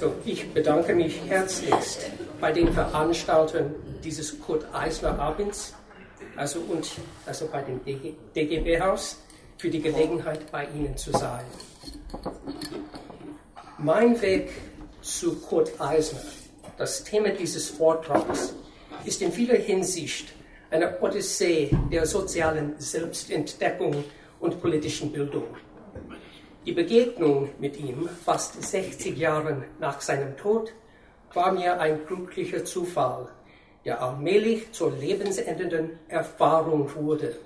So, 0.00 0.14
ich 0.24 0.50
bedanke 0.54 0.94
mich 0.94 1.20
herzlichst 1.28 2.10
bei 2.40 2.52
den 2.52 2.72
Veranstaltern 2.72 3.74
dieses 4.02 4.40
Kurt 4.40 4.64
Eisner 4.72 5.18
Abends, 5.18 5.74
also 6.36 6.60
und 6.60 6.90
also 7.26 7.46
bei 7.48 7.60
dem 7.60 7.84
DG, 7.84 8.14
DGB 8.34 8.80
Haus 8.80 9.18
für 9.58 9.68
die 9.68 9.82
Gelegenheit 9.82 10.50
bei 10.50 10.66
Ihnen 10.74 10.96
zu 10.96 11.12
sein. 11.12 11.44
Mein 13.76 14.18
Weg 14.22 14.48
zu 15.02 15.36
Kurt 15.36 15.78
Eisner, 15.78 16.22
das 16.78 17.04
Thema 17.04 17.28
dieses 17.28 17.68
Vortrags, 17.68 18.54
ist 19.04 19.20
in 19.20 19.30
vieler 19.30 19.56
Hinsicht 19.56 20.32
eine 20.70 20.98
Odyssee 21.02 21.76
der 21.92 22.06
sozialen 22.06 22.72
Selbstentdeckung 22.78 24.02
und 24.40 24.62
politischen 24.62 25.12
Bildung. 25.12 25.44
Die 26.66 26.72
Begegnung 26.72 27.48
mit 27.58 27.78
ihm, 27.78 28.06
fast 28.22 28.62
60 28.62 29.16
Jahre 29.16 29.64
nach 29.78 30.02
seinem 30.02 30.36
Tod, 30.36 30.74
war 31.32 31.52
mir 31.52 31.80
ein 31.80 32.04
glücklicher 32.06 32.66
Zufall, 32.66 33.28
der 33.86 34.02
allmählich 34.02 34.70
zur 34.72 34.92
lebensendenden 34.92 35.98
Erfahrung 36.08 36.94
wurde. 36.94 37.36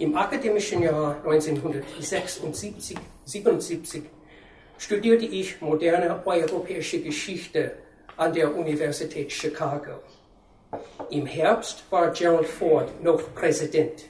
Im 0.00 0.16
akademischen 0.16 0.82
Jahr 0.82 1.16
1976 1.24 2.96
77 3.24 4.02
studierte 4.76 5.26
ich 5.26 5.60
moderne 5.60 6.26
europäische 6.26 7.00
Geschichte 7.00 7.76
an 8.16 8.32
der 8.32 8.52
Universität 8.52 9.30
Chicago. 9.30 10.00
Im 11.10 11.24
Herbst 11.24 11.84
war 11.90 12.10
Gerald 12.10 12.48
Ford 12.48 13.00
noch 13.00 13.32
Präsident, 13.34 14.09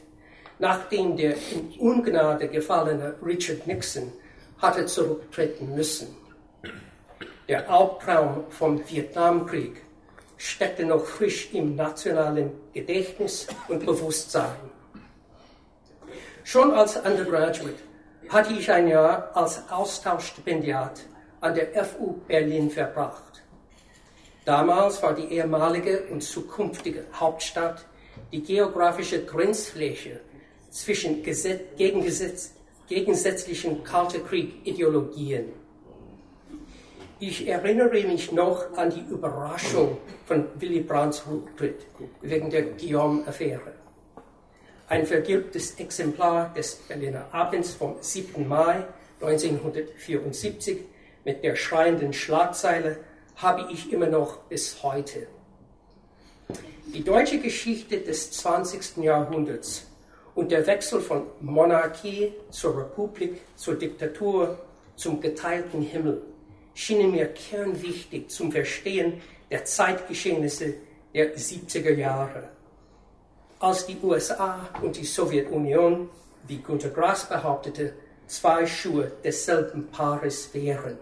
nachdem 0.61 1.17
der 1.17 1.35
in 1.53 1.73
Ungnade 1.81 2.47
gefallene 2.49 3.15
Richard 3.25 3.67
Nixon 3.67 4.13
hatte 4.59 4.87
zurücktreten 4.87 5.75
müssen. 5.75 6.15
Der 7.49 7.69
Albtraum 7.69 8.45
vom 8.51 8.79
Vietnamkrieg 8.89 9.83
steckte 10.37 10.85
noch 10.85 11.05
frisch 11.05 11.53
im 11.53 11.75
nationalen 11.75 12.53
Gedächtnis 12.73 13.49
und 13.69 13.85
Bewusstsein. 13.85 14.57
Schon 16.45 16.73
als 16.73 16.97
Undergraduate 16.97 17.81
hatte 18.29 18.53
ich 18.53 18.71
ein 18.71 18.89
Jahr 18.89 19.31
als 19.35 19.63
Austauschstipendiat 19.71 21.01
an 21.41 21.55
der 21.55 21.85
FU 21.85 22.21
Berlin 22.29 22.71
verbracht. 22.71 23.43
Damals 24.45 25.03
war 25.03 25.15
die 25.15 25.27
ehemalige 25.27 26.05
und 26.11 26.23
zukünftige 26.23 27.07
Hauptstadt 27.15 27.85
die 28.33 28.43
geografische 28.43 29.25
Grenzfläche 29.25 30.21
zwischen 30.71 31.23
gegensätzlichen 31.23 33.85
Kalten 33.85 34.25
Krieg-Ideologien. 34.25 35.53
Ich 37.19 37.47
erinnere 37.47 38.03
mich 38.05 38.33
noch 38.33 38.73
an 38.79 38.91
die 38.91 39.05
Überraschung 39.13 39.99
von 40.25 40.47
Willy 40.59 40.81
Brandts 40.81 41.23
Rücktritt 41.31 41.85
wegen 42.23 42.49
der 42.49 42.63
Guillaume-Affäre. 42.63 43.75
Ein 44.89 45.05
vergilbtes 45.05 45.79
Exemplar 45.79 46.55
des 46.55 46.77
Berliner 46.77 47.27
Abends 47.31 47.75
vom 47.75 47.97
7. 48.01 48.49
Mai 48.49 48.87
1974 49.21 50.79
mit 51.25 51.45
der 51.45 51.57
schreienden 51.57 52.15
Schlagzeile 52.15 53.05
habe 53.37 53.71
ich 53.71 53.93
immer 53.93 54.07
noch 54.07 54.39
bis 54.45 54.83
heute. 54.83 55.27
Die 56.87 57.05
deutsche 57.05 57.39
Geschichte 57.39 57.99
des 57.99 58.33
20. 58.33 59.05
Jahrhunderts 59.05 59.90
und 60.35 60.51
der 60.53 60.67
Wechsel 60.67 61.01
von 61.01 61.27
Monarchie 61.41 62.33
zur 62.51 62.79
Republik, 62.79 63.41
zur 63.57 63.75
Diktatur, 63.75 64.59
zum 64.97 65.21
geteilten 65.21 65.83
Himmel 65.83 66.23
schienen 66.75 67.13
mir 67.13 67.27
kernwichtig 67.27 68.31
zum 68.31 68.53
Verstehen 68.53 69.21
der 69.51 69.65
Zeitgeschehnisse 69.65 70.75
der 71.15 71.37
70er 71.37 71.95
Jahre 71.95 72.49
als 73.61 73.85
die 73.85 73.99
USA 74.03 74.69
und 74.81 74.97
die 74.97 75.05
Sowjetunion, 75.05 76.09
wie 76.49 76.57
Günter 76.59 76.89
Grass 76.89 77.29
behauptete, 77.29 77.93
zwei 78.27 78.67
Schuhe 78.67 79.13
desselben 79.23 79.89
Paares 79.89 80.53
wären. 80.55 80.99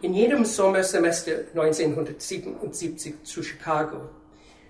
In 0.00 0.14
jedem 0.14 0.44
Sommersemester 0.44 1.40
1977 1.54 3.22
zu 3.22 3.42
Chicago 3.42 4.08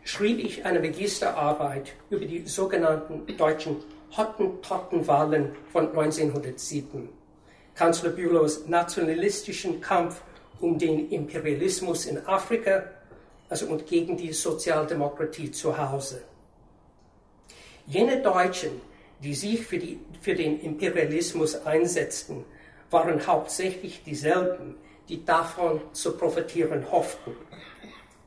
schrieb 0.05 0.39
ich 0.39 0.65
eine 0.65 0.81
Magisterarbeit 0.81 1.93
über 2.11 2.25
die 2.25 2.47
sogenannten 2.47 3.27
deutschen 3.37 3.77
Hottentottenwahlen 4.17 5.53
von 5.73 5.89
1907, 5.89 7.09
Kanzler 7.75 8.11
Bülows 8.11 8.67
nationalistischen 8.67 9.81
Kampf 9.81 10.21
um 10.61 10.79
den 10.79 11.11
Imperialismus 11.11 12.07
in 12.07 12.19
Afrika 12.27 12.85
also 13.53 13.67
und 13.67 13.87
gegen 13.87 14.17
die 14.17 14.33
Sozialdemokratie 14.33 15.51
zu 15.51 15.77
Hause. 15.77 16.23
Jene 17.87 18.23
Deutschen, 18.23 18.81
die 19.23 19.35
sich 19.35 19.67
für, 19.67 19.79
die, 19.79 20.01
für 20.23 20.35
den 20.35 20.59
Imperialismus 20.61 21.67
einsetzten, 21.67 22.45
waren 22.91 23.27
hauptsächlich 23.27 24.03
dieselben, 24.05 24.77
die 25.09 25.23
davon 25.25 25.83
zu 25.93 26.17
profitieren 26.17 26.91
hofften. 26.91 27.33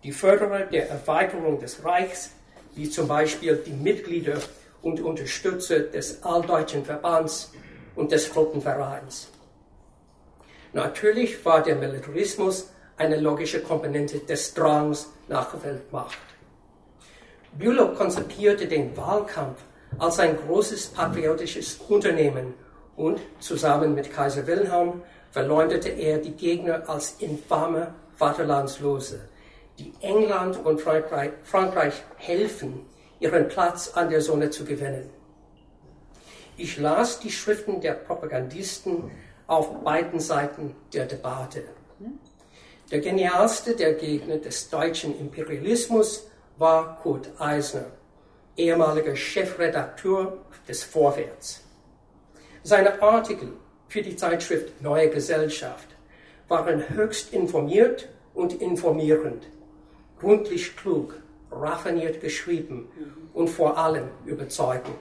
Die 0.06 0.12
Förderer 0.12 0.68
der 0.68 0.88
Erweiterung 0.88 1.60
des 1.60 1.84
Reichs, 1.84 2.30
wie 2.76 2.88
zum 2.88 3.08
Beispiel 3.08 3.56
die 3.66 3.72
Mitglieder 3.72 4.38
und 4.84 5.02
Unterstützer 5.02 5.80
des 5.80 6.22
Alldeutschen 6.22 6.86
Verbands 6.86 7.52
und 7.96 8.12
des 8.12 8.36
Roten 8.36 8.62
Vereins. 8.62 9.30
Natürlich 10.74 11.44
war 11.44 11.64
der 11.64 11.78
Militarismus 11.78 12.70
eine 12.98 13.20
logische 13.20 13.64
Komponente 13.64 14.20
des 14.20 14.54
Drangs 14.54 15.10
nach 15.28 15.52
Weltmacht. 15.64 16.20
Bülow 17.54 17.96
konzipierte 17.96 18.68
den 18.68 18.96
Wahlkampf 18.96 19.60
als 19.98 20.20
ein 20.20 20.38
großes 20.38 20.90
patriotisches 20.90 21.80
Unternehmen 21.90 22.54
und 22.96 23.20
zusammen 23.40 23.96
mit 23.96 24.14
Kaiser 24.14 24.46
Wilhelm 24.46 25.02
verleumdete 25.32 25.90
er 25.90 26.20
die 26.20 26.34
Gegner 26.34 26.88
als 26.88 27.16
infame 27.18 27.92
Vaterlandslose, 28.18 29.20
die 29.80 29.94
England 30.02 30.64
und 30.66 30.82
Frankreich, 30.82 31.94
helfen, 32.18 32.86
ihren 33.20 33.48
Platz 33.48 33.92
an 33.96 34.10
der 34.10 34.22
Sonne 34.22 34.50
zu 34.50 34.66
gewinnen. 34.66 35.10
Ich 36.58 36.78
las 36.78 37.20
die 37.20 37.32
Schriften 37.32 37.82
der 37.82 37.94
Propagandisten 37.94 39.12
auf 39.48 39.84
beiden 39.84 40.20
Seiten 40.20 40.76
der 40.94 41.06
Debatte. 41.06 41.64
Der 42.92 43.00
genialste 43.00 43.76
der 43.76 43.94
Gegner 43.94 44.38
des 44.38 44.70
deutschen 44.70 45.20
Imperialismus 45.20 46.28
war 46.58 47.00
Kurt 47.02 47.30
Eisner, 47.40 47.88
ehemaliger 48.56 49.16
Chefredakteur 49.16 50.38
des 50.68 50.84
Vorwärts. 50.84 51.62
Seine 52.64 53.02
Artikel 53.02 53.54
für 53.88 54.02
die 54.02 54.16
Zeitschrift 54.16 54.82
Neue 54.82 55.10
Gesellschaft 55.10 55.88
waren 56.48 56.90
höchst 56.90 57.34
informiert 57.34 58.08
und 58.34 58.62
informierend, 58.62 59.46
gründlich 60.20 60.76
klug, 60.76 61.16
raffiniert 61.52 62.22
geschrieben 62.22 62.90
und 63.34 63.50
vor 63.50 63.78
allem 63.78 64.10
überzeugend. 64.26 64.98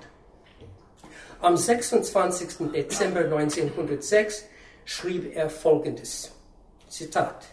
Am 1.40 1.56
26. 1.56 2.72
Dezember 2.72 3.20
1906 3.20 4.46
schrieb 4.84 5.34
er 5.36 5.50
Folgendes, 5.50 6.32
Zitat, 6.88 7.44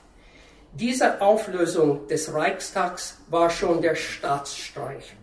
diese 0.73 1.19
Auflösung 1.19 2.07
des 2.07 2.33
Reichstags 2.33 3.17
war 3.29 3.49
schon 3.49 3.81
der 3.81 3.95
Staatsstreich. 3.95 5.13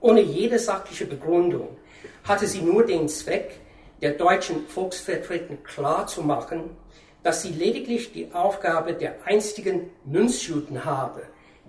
Ohne 0.00 0.20
jede 0.20 0.58
sachliche 0.58 1.06
Begründung 1.06 1.76
hatte 2.24 2.46
sie 2.46 2.62
nur 2.62 2.86
den 2.86 3.08
Zweck, 3.08 3.58
der 4.00 4.12
deutschen 4.12 4.66
Volksvertretern 4.68 5.62
klarzumachen, 5.64 6.70
dass 7.22 7.42
sie 7.42 7.50
lediglich 7.50 8.12
die 8.12 8.32
Aufgabe 8.32 8.94
der 8.94 9.14
einstigen 9.24 9.90
Münzschuten 10.04 10.84
habe, 10.84 11.22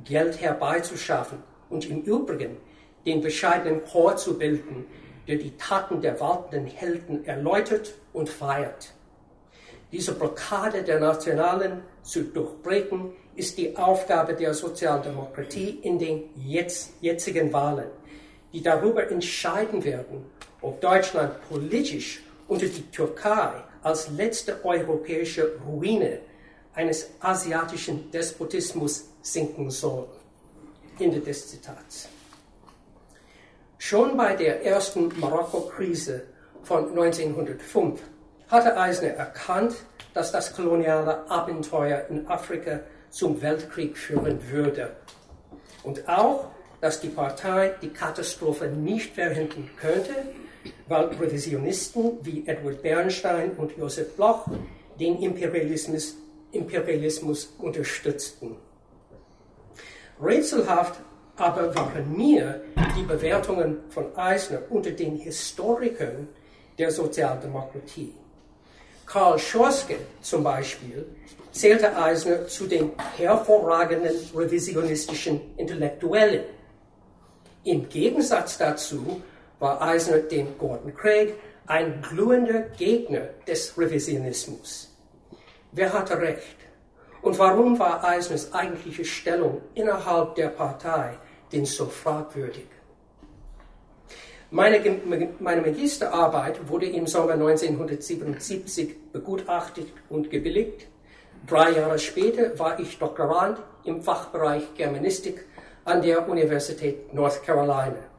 Geld 0.04 0.42
herbeizuschaffen 0.42 1.40
und 1.70 1.90
im 1.90 2.02
Übrigen 2.02 2.58
den 3.06 3.22
bescheidenen 3.22 3.84
Chor 3.86 4.16
zu 4.16 4.38
bilden, 4.38 4.86
der 5.28 5.38
die 5.38 5.56
Taten 5.58 6.02
der 6.02 6.20
waltenden 6.20 6.68
Helden 6.68 7.26
erläutert 7.26 7.94
und 8.14 8.30
feiert. 8.30 8.94
Diese 9.92 10.14
Blockade 10.14 10.84
der 10.84 11.00
Nationalen 11.00 11.82
zu 12.02 12.24
durchbrechen, 12.24 13.12
ist 13.36 13.58
die 13.58 13.76
Aufgabe 13.78 14.34
der 14.34 14.54
Sozialdemokratie 14.54 15.80
in 15.84 15.98
den 15.98 16.24
jetzt, 16.36 16.92
jetzigen 17.02 17.52
Wahlen, 17.54 17.88
die 18.52 18.62
darüber 18.62 19.10
entscheiden 19.10 19.84
werden, 19.84 20.26
ob 20.62 20.82
Deutschland 20.82 21.34
politisch 21.50 22.22
unter 22.48 22.66
die 22.66 22.90
Türkei 22.92 23.52
als 23.84 24.10
letzte 24.10 24.64
europäische 24.64 25.60
Ruine 25.66 26.20
eines 26.74 27.10
asiatischen 27.20 28.12
Despotismus 28.12 29.06
sinken 29.22 29.70
soll. 29.70 30.08
Ende 31.00 31.20
des 31.20 31.50
Zitats. 31.50 32.08
Schon 33.78 34.16
bei 34.16 34.36
der 34.36 34.64
ersten 34.64 35.12
Marokko-Krise 35.20 36.24
von 36.64 36.90
1905 36.90 38.00
hatte 38.48 38.78
Eisner 38.78 39.10
erkannt, 39.10 39.74
dass 40.14 40.32
das 40.32 40.54
koloniale 40.54 41.30
Abenteuer 41.30 42.06
in 42.10 42.28
Afrika 42.28 42.82
zum 43.10 43.42
Weltkrieg 43.42 43.98
führen 43.98 44.40
würde. 44.52 44.92
Und 45.84 46.08
auch, 46.08 46.52
dass 46.80 47.02
die 47.02 47.10
Partei 47.10 47.74
die 47.82 47.90
Katastrophe 47.90 48.68
nicht 48.68 49.16
verhindern 49.16 49.70
könnte, 49.80 50.14
weil 50.88 51.06
Revisionisten 51.06 52.20
wie 52.24 52.48
Edward 52.48 52.82
Bernstein 52.82 53.52
und 53.58 53.78
Josef 53.78 54.16
Bloch 54.16 54.46
den 55.00 55.22
Imperialismus, 55.22 56.16
Imperialismus 56.52 57.54
unterstützten. 57.58 58.56
Rätselhaft 60.22 61.00
aber 61.38 61.74
waren 61.76 62.16
mir 62.16 62.62
die 62.96 63.04
Bewertungen 63.04 63.78
von 63.90 64.16
Eisner 64.16 64.60
unter 64.70 64.92
den 64.92 65.18
Historikern 65.18 66.28
der 66.78 66.92
Sozialdemokratie. 66.92 68.14
Karl 69.06 69.40
Schorske 69.40 69.98
zum 70.22 70.44
Beispiel 70.44 71.06
zählte 71.52 71.96
Eisner 71.98 72.48
zu 72.48 72.68
den 72.68 72.92
hervorragenden 73.18 74.16
revisionistischen 74.36 75.42
Intellektuellen. 75.58 76.44
Im 77.64 77.90
Gegensatz 77.90 78.58
dazu 78.58 79.22
war 79.62 79.80
Eisner 79.80 80.18
dem 80.18 80.58
Gordon 80.58 80.94
Craig 80.94 81.36
ein 81.68 82.02
glühender 82.02 82.62
Gegner 82.78 83.30
des 83.48 83.78
Revisionismus. 83.78 84.98
Wer 85.72 85.94
hatte 85.94 86.20
recht? 86.20 86.58
Und 87.22 87.38
warum 87.38 87.78
war 87.78 88.04
Eisners 88.04 88.52
eigentliche 88.54 89.06
Stellung 89.06 89.62
innerhalb 89.76 90.34
der 90.34 90.48
Partei 90.48 91.18
denn 91.52 91.66
so 91.66 91.86
fragwürdig? 91.86 92.66
Meine, 94.50 94.82
meine 95.40 95.62
Magisterarbeit 95.62 96.68
wurde 96.68 96.88
im 96.88 97.06
Sommer 97.06 97.34
1977 97.34 99.12
begutachtet 99.14 99.94
und 100.10 100.32
gebilligt. 100.32 100.88
Drei 101.48 101.72
Jahre 101.72 102.00
später 102.00 102.58
war 102.58 102.80
ich 102.80 102.98
Doktorand 102.98 103.60
im 103.86 104.02
Fachbereich 104.02 104.74
Germanistik 104.76 105.46
an 105.86 106.02
der 106.02 106.28
Universität 106.28 107.14
North 107.14 107.44
Carolina 107.44 108.11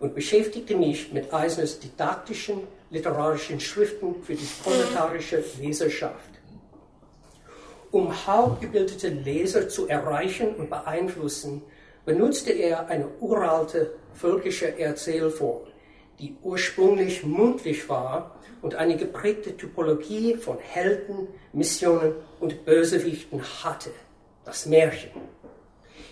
und 0.00 0.14
beschäftigte 0.14 0.74
mich 0.74 1.12
mit 1.12 1.32
Eisners 1.32 1.78
didaktischen 1.78 2.62
literarischen 2.90 3.60
Schriften 3.60 4.22
für 4.22 4.34
die 4.34 4.48
proletarische 4.64 5.44
Leserschaft. 5.60 6.30
Um 7.92 8.26
halbgebildete 8.26 9.08
Leser 9.08 9.68
zu 9.68 9.88
erreichen 9.88 10.54
und 10.54 10.70
beeinflussen, 10.70 11.62
benutzte 12.04 12.52
er 12.52 12.88
eine 12.88 13.08
uralte 13.20 13.92
völkische 14.14 14.78
Erzählform, 14.78 15.62
die 16.18 16.34
ursprünglich 16.42 17.24
mündlich 17.24 17.88
war 17.88 18.36
und 18.62 18.74
eine 18.74 18.96
geprägte 18.96 19.56
Typologie 19.56 20.36
von 20.36 20.58
Helden, 20.58 21.28
Missionen 21.52 22.14
und 22.40 22.64
Bösewichten 22.64 23.42
hatte, 23.42 23.90
das 24.44 24.66
Märchen. 24.66 25.10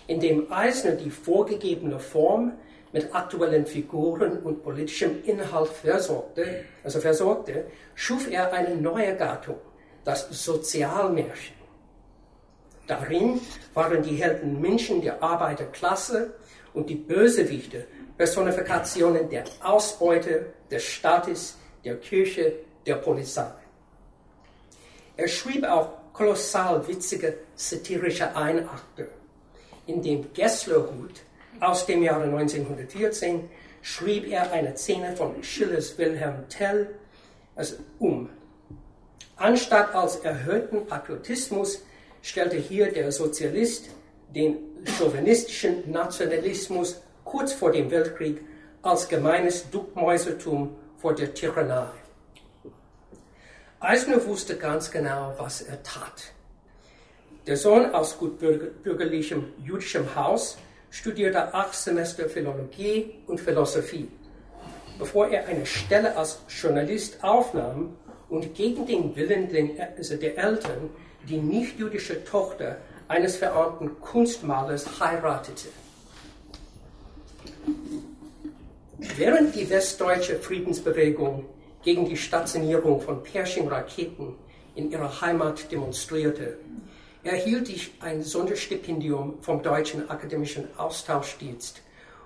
In 0.07 0.19
dem 0.19 0.51
Eisner 0.51 0.91
die 0.91 1.11
vorgegebene 1.11 1.99
Form 1.99 2.53
mit 2.91 3.13
aktuellen 3.13 3.65
Figuren 3.65 4.39
und 4.39 4.63
politischem 4.63 5.23
Inhalt 5.23 5.69
versorgte, 5.69 6.65
also 6.83 6.99
versorgte, 6.99 7.65
schuf 7.95 8.29
er 8.29 8.51
eine 8.51 8.75
neue 8.75 9.15
Gattung, 9.15 9.57
das 10.03 10.27
Sozialmärchen. 10.29 11.55
Darin 12.87 13.39
waren 13.73 14.01
die 14.01 14.15
Helden 14.15 14.59
Menschen 14.59 15.01
der 15.01 15.21
Arbeiterklasse 15.21 16.33
und 16.73 16.89
die 16.89 16.95
Bösewichte 16.95 17.85
Personifikationen 18.17 19.29
der 19.29 19.45
Ausbeute, 19.61 20.53
des 20.69 20.83
Staates, 20.83 21.57
der 21.83 21.97
Kirche, 21.97 22.53
der 22.85 22.95
Polizei. 22.95 23.49
Er 25.17 25.27
schrieb 25.27 25.63
auch 25.65 25.89
kolossal 26.13 26.85
witzige 26.87 27.37
satirische 27.55 28.35
Einakte. 28.35 29.09
In 29.85 30.01
dem 30.01 30.33
Gesslerhut 30.33 31.21
aus 31.59 31.85
dem 31.85 32.03
Jahre 32.03 32.23
1914 32.23 33.49
schrieb 33.81 34.27
er 34.27 34.51
eine 34.51 34.75
Szene 34.75 35.15
von 35.15 35.43
Schillers 35.43 35.97
Wilhelm 35.97 36.47
Tell 36.49 36.89
also 37.55 37.75
um. 37.99 38.29
Anstatt 39.35 39.93
als 39.93 40.17
erhöhten 40.17 40.85
Patriotismus 40.87 41.81
stellte 42.21 42.57
hier 42.57 42.91
der 42.91 43.11
Sozialist 43.11 43.89
den 44.33 44.57
chauvinistischen 44.97 45.89
Nationalismus 45.91 47.01
kurz 47.23 47.53
vor 47.53 47.71
dem 47.71 47.91
Weltkrieg 47.91 48.41
als 48.81 49.07
gemeines 49.07 49.69
Duckmäusertum 49.69 50.75
vor 50.97 51.15
der 51.15 51.33
Tyrannei. 51.33 51.87
Eisner 53.81 54.25
wusste 54.25 54.57
ganz 54.57 54.91
genau, 54.91 55.33
was 55.37 55.61
er 55.61 55.81
tat. 55.83 56.33
Der 57.47 57.57
Sohn 57.57 57.93
aus 57.93 58.17
gutbürgerlichem 58.17 59.53
jüdischem 59.65 60.15
Haus 60.15 60.57
studierte 60.91 61.53
acht 61.53 61.75
Semester 61.75 62.29
Philologie 62.29 63.13
und 63.27 63.39
Philosophie, 63.39 64.07
bevor 64.97 65.27
er 65.27 65.47
eine 65.47 65.65
Stelle 65.65 66.15
als 66.15 66.39
Journalist 66.47 67.23
aufnahm 67.23 67.95
und 68.29 68.53
gegen 68.55 68.85
den 68.85 69.15
Willen 69.15 69.49
also 69.97 70.15
der 70.15 70.37
Eltern 70.37 70.89
die 71.27 71.37
nichtjüdische 71.37 72.23
Tochter 72.23 72.77
eines 73.07 73.35
verarmten 73.35 73.99
Kunstmalers 73.99 74.99
heiratete. 74.99 75.69
Während 79.17 79.55
die 79.55 79.69
westdeutsche 79.69 80.35
Friedensbewegung 80.35 81.45
gegen 81.83 82.05
die 82.05 82.17
Stationierung 82.17 83.01
von 83.01 83.23
Pershing-Raketen 83.23 84.35
in 84.75 84.91
ihrer 84.91 85.21
Heimat 85.21 85.71
demonstrierte, 85.71 86.57
erhielt 87.23 87.69
ich 87.69 87.93
ein 87.99 88.23
Sonderstipendium 88.23 89.41
vom 89.41 89.61
Deutschen 89.61 90.09
Akademischen 90.09 90.67
Austauschdienst, 90.77 91.81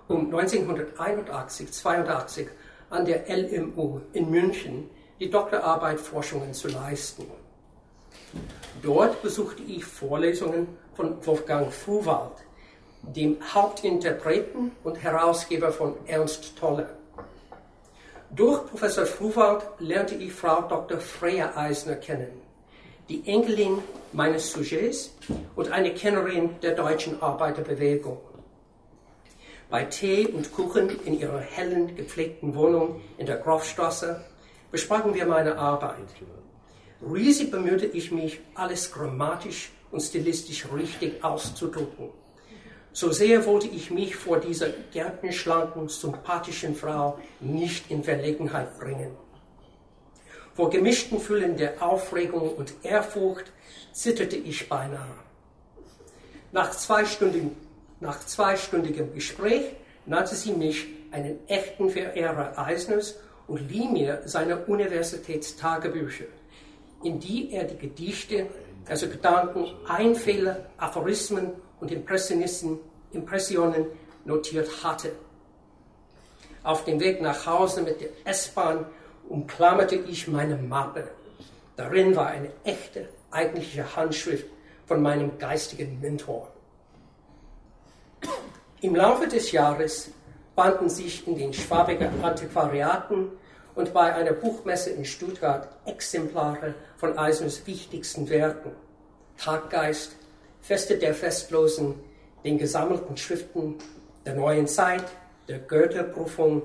um 0.07 0.33
1981-82 0.33 2.47
an 2.89 3.05
der 3.05 3.25
LMU 3.27 4.01
in 4.13 4.29
München 4.29 4.89
die 5.19 5.29
Doktorarbeit 5.29 5.99
Forschungen 5.99 6.53
zu 6.53 6.67
leisten. 6.67 7.25
Dort 8.81 9.21
besuchte 9.21 9.63
ich 9.63 9.85
Vorlesungen 9.85 10.67
von 10.95 11.25
Wolfgang 11.25 11.71
Fruwald, 11.71 12.33
dem 13.01 13.37
Hauptinterpreten 13.53 14.71
und 14.83 15.01
Herausgeber 15.01 15.71
von 15.71 15.95
Ernst 16.05 16.57
Tolle. 16.57 16.89
Durch 18.29 18.65
Professor 18.67 19.05
Fruwald 19.05 19.63
lernte 19.79 20.15
ich 20.15 20.33
Frau 20.33 20.63
Dr. 20.63 20.99
Freya 20.99 21.55
Eisner 21.55 21.95
kennen, 21.95 22.41
die 23.09 23.27
Enkelin 23.27 23.79
meines 24.11 24.51
Sujets 24.51 25.13
und 25.55 25.71
eine 25.71 25.93
Kennerin 25.93 26.59
der 26.61 26.75
deutschen 26.75 27.21
Arbeiterbewegung. 27.21 28.19
Bei 29.69 29.85
Tee 29.85 30.27
und 30.27 30.51
Kuchen 30.51 30.89
in 31.05 31.19
ihrer 31.19 31.39
hellen, 31.39 31.95
gepflegten 31.95 32.55
Wohnung 32.55 33.01
in 33.17 33.25
der 33.25 33.37
Grofstraße 33.37 34.23
besprachen 34.71 35.13
wir 35.13 35.25
meine 35.25 35.57
Arbeit. 35.57 36.07
Riesig 37.01 37.51
bemühte 37.51 37.85
ich 37.87 38.11
mich, 38.11 38.39
alles 38.55 38.91
grammatisch 38.91 39.71
und 39.91 40.01
stilistisch 40.01 40.67
richtig 40.71 41.23
auszudrücken. 41.23 42.09
So 42.93 43.11
sehr 43.11 43.45
wollte 43.47 43.67
ich 43.67 43.89
mich 43.89 44.15
vor 44.15 44.39
dieser 44.39 44.69
gärtenschlanken, 44.93 45.89
sympathischen 45.89 46.75
Frau 46.75 47.17
nicht 47.39 47.89
in 47.89 48.03
Verlegenheit 48.03 48.79
bringen. 48.79 49.22
Vor 50.53 50.69
gemischten 50.69 51.19
Füllen 51.19 51.57
der 51.57 51.81
Aufregung 51.81 52.55
und 52.55 52.73
Ehrfurcht 52.83 53.51
zitterte 53.91 54.35
ich 54.35 54.69
beinahe. 54.69 55.15
Nach, 56.51 56.71
zweistündigen, 56.71 57.55
nach 57.99 58.19
zweistündigem 58.25 59.13
Gespräch 59.13 59.63
nannte 60.05 60.35
sie 60.35 60.53
mich 60.53 60.87
einen 61.11 61.47
echten 61.47 61.89
Verehrer 61.89 62.57
Eisners 62.57 63.15
und 63.47 63.69
lieh 63.69 63.87
mir 63.87 64.21
seine 64.25 64.65
Universitätstagebücher 64.65 66.25
in 67.03 67.19
die 67.19 67.51
er 67.51 67.65
die 67.65 67.77
Gedichte, 67.77 68.47
also 68.87 69.07
Gedanken, 69.07 69.67
Einfälle, 69.87 70.65
Aphorismen 70.77 71.51
und 71.79 71.91
Impressionen 71.91 73.85
notiert 74.25 74.83
hatte. 74.83 75.11
Auf 76.63 76.85
dem 76.85 76.99
Weg 76.99 77.21
nach 77.21 77.45
Hause 77.45 77.81
mit 77.81 77.99
der 78.01 78.09
S-Bahn 78.25 78.85
umklammerte 79.29 79.95
ich 79.95 80.27
meine 80.27 80.55
Mappe. 80.55 81.09
Darin 81.75 82.15
war 82.15 82.27
eine 82.27 82.49
echte, 82.63 83.09
eigentliche 83.31 83.95
Handschrift 83.95 84.45
von 84.85 85.01
meinem 85.01 85.37
geistigen 85.37 85.99
Mentor. 85.99 86.51
Im 88.81 88.95
Laufe 88.95 89.27
des 89.27 89.51
Jahres 89.51 90.11
banden 90.55 90.89
sich 90.89 91.27
in 91.27 91.37
den 91.37 91.53
Schwabiger 91.53 92.11
Antiquariaten 92.21 93.29
und 93.75 93.93
bei 93.93 94.13
einer 94.13 94.33
Buchmesse 94.33 94.91
in 94.91 95.05
Stuttgart 95.05 95.67
Exemplare 95.85 96.75
von 96.97 97.17
Eisners 97.17 97.65
wichtigsten 97.65 98.29
Werken. 98.29 98.71
Taggeist, 99.37 100.15
Feste 100.61 100.97
der 100.97 101.13
Festlosen, 101.13 101.95
den 102.43 102.57
gesammelten 102.57 103.17
Schriften 103.17 103.75
der 104.25 104.35
neuen 104.35 104.67
Zeit, 104.67 105.03
der 105.47 105.59
Goethe-Prüfung, 105.59 106.61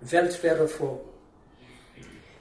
Welt 0.00 0.42
wäre 0.42 0.68
froh. 0.68 1.00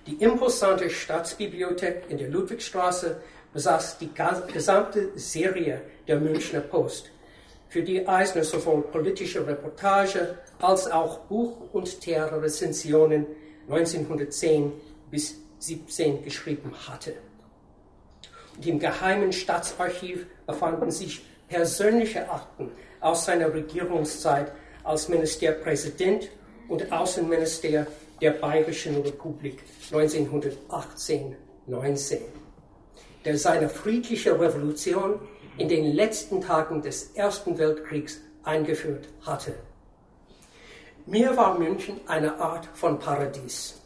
Die 0.06 0.16
imposante 0.16 0.90
Staatsbibliothek 0.90 2.04
in 2.10 2.18
der 2.18 2.28
Ludwigstraße 2.28 3.22
besaß 3.54 4.00
die 4.00 4.10
gesamte 4.52 5.18
Serie 5.18 5.82
der 6.08 6.20
Münchner 6.20 6.60
Post, 6.60 7.10
für 7.70 7.84
die 7.84 8.06
Eisner 8.06 8.44
sowohl 8.44 8.82
politische 8.82 9.48
Reportage 9.48 10.38
als 10.60 10.92
auch 10.92 11.20
Buch- 11.22 11.70
und 11.72 12.02
Theaterrezensionen 12.02 13.26
1910 13.70 14.74
bis 15.10 15.36
17 15.60 16.24
geschrieben 16.24 16.74
hatte. 16.88 17.14
Und 18.58 18.68
Im 18.68 18.80
geheimen 18.80 19.32
Staatsarchiv 19.32 20.26
befanden 20.46 20.92
sich 20.92 21.26
persönliche 21.48 22.30
Akten 22.30 22.72
aus 23.00 23.26
seiner 23.26 23.54
Regierungszeit 23.54 24.52
als 24.84 25.08
Ministerpräsident 25.08 26.30
und 26.68 26.92
Außenminister 26.92 27.88
der 28.24 28.32
Bayerischen 28.32 29.02
Republik 29.02 29.64
1918-19, 29.92 31.36
der 33.26 33.38
seine 33.38 33.68
friedliche 33.68 34.40
Revolution 34.40 35.20
in 35.58 35.68
den 35.68 35.94
letzten 35.94 36.40
Tagen 36.40 36.82
des 36.82 37.12
Ersten 37.16 37.58
Weltkriegs 37.58 38.22
eingeführt 38.44 39.10
hatte. 39.26 39.54
Mir 41.06 41.36
war 41.36 41.60
München 41.60 42.00
eine 42.08 42.40
Art 42.40 42.70
von 42.74 42.98
Paradies. 42.98 43.82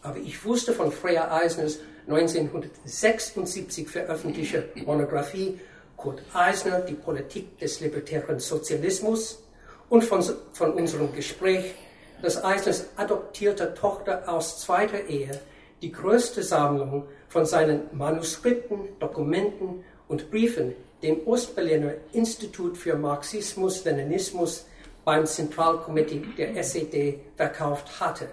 Aber 0.00 0.16
ich 0.16 0.42
wusste 0.42 0.72
von 0.72 0.90
Freya 0.90 1.30
Eisners 1.30 1.80
1976 2.08 3.86
veröffentlichte 3.86 4.70
Monographie 4.86 5.60
Kurt 5.98 6.22
Eisner, 6.32 6.80
die 6.80 6.94
Politik 6.94 7.58
des 7.58 7.80
libertären 7.80 8.40
Sozialismus 8.40 9.42
und 9.90 10.04
von, 10.04 10.24
von 10.52 10.72
unserem 10.72 11.12
Gespräch, 11.12 11.74
dass 12.22 12.42
Eisners 12.42 12.86
adoptierte 12.96 13.74
Tochter 13.74 14.28
aus 14.28 14.60
zweiter 14.60 15.04
Ehe 15.06 15.40
die 15.82 15.92
größte 15.92 16.42
Sammlung 16.42 17.04
von 17.28 17.44
seinen 17.44 17.82
Manuskripten, 17.92 18.80
Dokumenten 18.98 19.84
und 20.08 20.30
Briefen 20.30 20.74
dem 21.02 21.26
Ostberliner 21.26 21.92
Institut 22.12 22.78
für 22.78 22.96
Marxismus-Leninismus 22.96 24.66
beim 25.04 25.26
Zentralkomitee 25.26 26.22
der 26.36 26.56
SED 26.56 27.20
verkauft 27.36 28.00
hatte, 28.00 28.28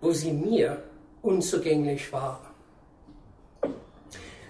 wo 0.00 0.12
sie 0.12 0.32
mir 0.32 0.82
unzugänglich 1.22 2.12
war. 2.12 2.50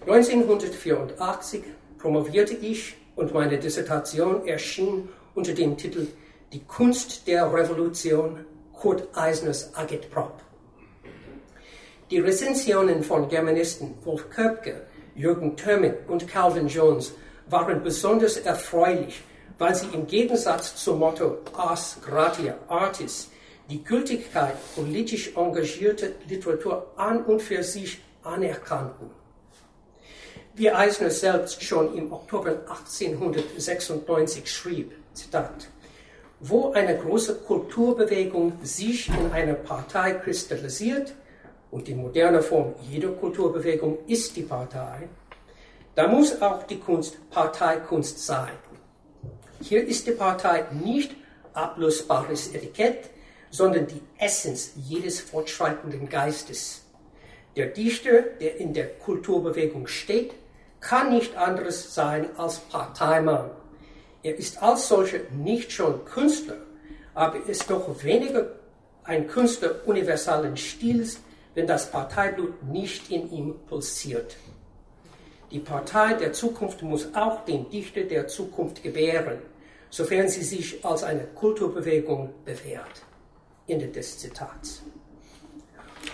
1984 0.06 1.64
promovierte 1.98 2.54
ich 2.54 2.96
und 3.16 3.34
meine 3.34 3.58
Dissertation 3.58 4.46
erschien 4.46 5.08
unter 5.34 5.52
dem 5.52 5.76
Titel 5.76 6.06
Die 6.52 6.64
Kunst 6.64 7.26
der 7.26 7.52
Revolution 7.52 8.46
Kurt 8.80 9.08
Eisners 9.14 9.74
Agitprop. 9.74 10.40
Die 12.10 12.18
Rezensionen 12.18 13.02
von 13.02 13.28
Germanisten 13.28 13.94
Wolf 14.04 14.30
Köpke, 14.30 14.86
Jürgen 15.14 15.54
Thöming 15.54 15.94
und 16.08 16.26
Calvin 16.26 16.66
Jones 16.66 17.12
waren 17.50 17.82
besonders 17.82 18.38
erfreulich, 18.38 19.22
weil 19.58 19.74
sie 19.74 19.88
im 19.92 20.06
Gegensatz 20.06 20.76
zum 20.76 20.98
Motto 21.00 21.40
Ars 21.52 21.98
gratia 22.02 22.56
artis 22.68 23.30
die 23.68 23.84
Gültigkeit 23.84 24.56
politisch 24.74 25.36
engagierter 25.36 26.08
Literatur 26.26 26.86
an 26.96 27.22
und 27.24 27.42
für 27.42 27.62
sich 27.62 28.00
anerkannten. 28.22 29.10
Wie 30.54 30.70
Eisner 30.70 31.10
selbst 31.10 31.62
schon 31.62 31.94
im 31.98 32.10
Oktober 32.12 32.52
1896 32.66 34.50
schrieb, 34.50 34.92
Zitat, 35.12 35.68
wo 36.40 36.72
eine 36.72 36.96
große 36.96 37.36
Kulturbewegung 37.36 38.52
sich 38.62 39.08
in 39.08 39.32
einer 39.32 39.54
Partei 39.54 40.14
kristallisiert, 40.14 41.14
und 41.70 41.86
die 41.86 41.94
moderne 41.94 42.42
Form 42.42 42.74
jeder 42.88 43.10
Kulturbewegung 43.10 43.98
ist 44.06 44.34
die 44.36 44.42
Partei, 44.42 45.08
da 45.94 46.08
muss 46.08 46.40
auch 46.42 46.64
die 46.64 46.78
Kunst 46.78 47.30
Parteikunst 47.30 48.26
sein. 48.26 48.52
Hier 49.60 49.86
ist 49.86 50.06
die 50.06 50.12
Partei 50.12 50.64
nicht 50.72 51.14
ablösbares 51.52 52.54
Etikett, 52.54 53.10
sondern 53.50 53.86
die 53.86 54.00
Essenz 54.18 54.72
jedes 54.76 55.20
fortschreitenden 55.20 56.08
Geistes. 56.08 56.82
Der 57.56 57.66
Dichter, 57.66 58.22
der 58.40 58.58
in 58.58 58.72
der 58.72 58.86
Kulturbewegung 58.86 59.86
steht, 59.86 60.32
kann 60.80 61.12
nicht 61.12 61.36
anderes 61.36 61.94
sein 61.94 62.28
als 62.36 62.58
Parteimann. 62.60 63.50
Er 64.22 64.36
ist 64.36 64.62
als 64.62 64.88
solcher 64.88 65.20
nicht 65.30 65.72
schon 65.72 66.04
Künstler, 66.04 66.58
aber 67.14 67.46
ist 67.46 67.70
doch 67.70 68.02
weniger 68.04 68.50
ein 69.04 69.26
Künstler 69.26 69.86
universalen 69.86 70.56
Stils, 70.56 71.20
wenn 71.54 71.66
das 71.66 71.90
Parteiblut 71.90 72.62
nicht 72.64 73.10
in 73.10 73.30
ihm 73.32 73.54
pulsiert. 73.66 74.36
Die 75.50 75.58
Partei 75.58 76.14
der 76.14 76.32
Zukunft 76.32 76.82
muss 76.82 77.12
auch 77.14 77.44
den 77.44 77.68
Dichter 77.70 78.02
der 78.02 78.28
Zukunft 78.28 78.82
gebären, 78.82 79.38
sofern 79.88 80.28
sie 80.28 80.44
sich 80.44 80.84
als 80.84 81.02
eine 81.02 81.24
Kulturbewegung 81.24 82.32
bewährt. 82.44 83.02
Ende 83.66 83.88
des 83.88 84.18
Zitats. 84.18 84.82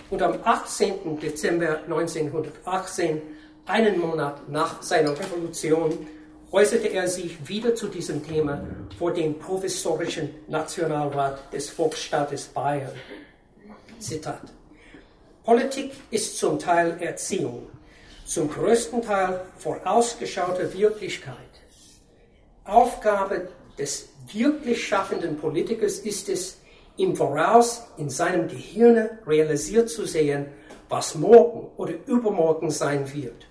Und 0.09 0.21
am 0.21 0.39
18. 0.43 1.19
Dezember 1.19 1.81
1918, 1.83 3.21
einen 3.65 3.99
Monat 3.99 4.49
nach 4.49 4.81
seiner 4.81 5.11
Revolution, 5.11 6.07
äußerte 6.51 6.87
er 6.87 7.07
sich 7.07 7.47
wieder 7.47 7.75
zu 7.75 7.87
diesem 7.87 8.25
Thema 8.25 8.65
vor 8.97 9.13
dem 9.13 9.37
provisorischen 9.37 10.29
Nationalrat 10.47 11.51
des 11.53 11.69
Volksstaates 11.69 12.45
Bayern. 12.47 12.93
Zitat. 13.99 14.41
Politik 15.43 15.93
ist 16.11 16.37
zum 16.37 16.59
Teil 16.59 16.97
Erziehung, 16.99 17.67
zum 18.25 18.49
größten 18.49 19.01
Teil 19.01 19.41
vorausgeschaute 19.57 20.73
Wirklichkeit. 20.73 21.35
Aufgabe 22.65 23.47
des 23.77 24.09
wirklich 24.31 24.85
schaffenden 24.85 25.37
Politikers 25.37 25.99
ist 25.99 26.27
es, 26.29 26.57
im 26.97 27.15
Voraus 27.15 27.83
in 27.97 28.09
seinem 28.09 28.47
Gehirn 28.47 29.09
realisiert 29.25 29.89
zu 29.89 30.05
sehen, 30.05 30.47
was 30.89 31.15
morgen 31.15 31.69
oder 31.77 31.93
übermorgen 32.07 32.71
sein 32.71 33.13
wird. 33.13 33.45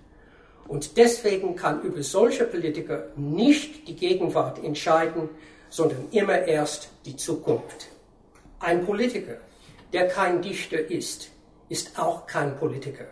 Und 0.68 0.96
deswegen 0.96 1.56
kann 1.56 1.82
über 1.82 2.02
solche 2.02 2.44
Politiker 2.44 3.08
nicht 3.16 3.86
die 3.86 3.96
Gegenwart 3.96 4.62
entscheiden, 4.62 5.28
sondern 5.68 6.08
immer 6.10 6.38
erst 6.38 6.90
die 7.04 7.16
Zukunft. 7.16 7.88
Ein 8.58 8.84
Politiker, 8.84 9.38
der 9.92 10.08
kein 10.08 10.42
Dichter 10.42 10.78
ist, 10.90 11.30
ist 11.68 11.98
auch 11.98 12.26
kein 12.26 12.56
Politiker. 12.56 13.06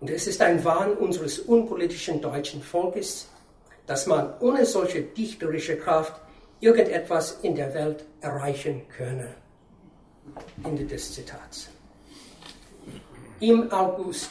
Und 0.00 0.10
es 0.10 0.26
ist 0.26 0.40
ein 0.40 0.64
Wahn 0.64 0.94
unseres 0.94 1.38
unpolitischen 1.38 2.20
deutschen 2.20 2.62
Volkes, 2.62 3.28
dass 3.86 4.06
man 4.06 4.32
ohne 4.40 4.64
solche 4.64 5.02
dichterische 5.02 5.76
Kraft 5.76 6.14
irgendetwas 6.60 7.38
in 7.42 7.54
der 7.54 7.74
Welt 7.74 8.04
erreichen 8.20 8.82
könne. 8.96 9.34
Ende 10.64 10.84
des 10.84 11.12
Zitats. 11.12 11.68
Im 13.40 13.70
August 13.72 14.30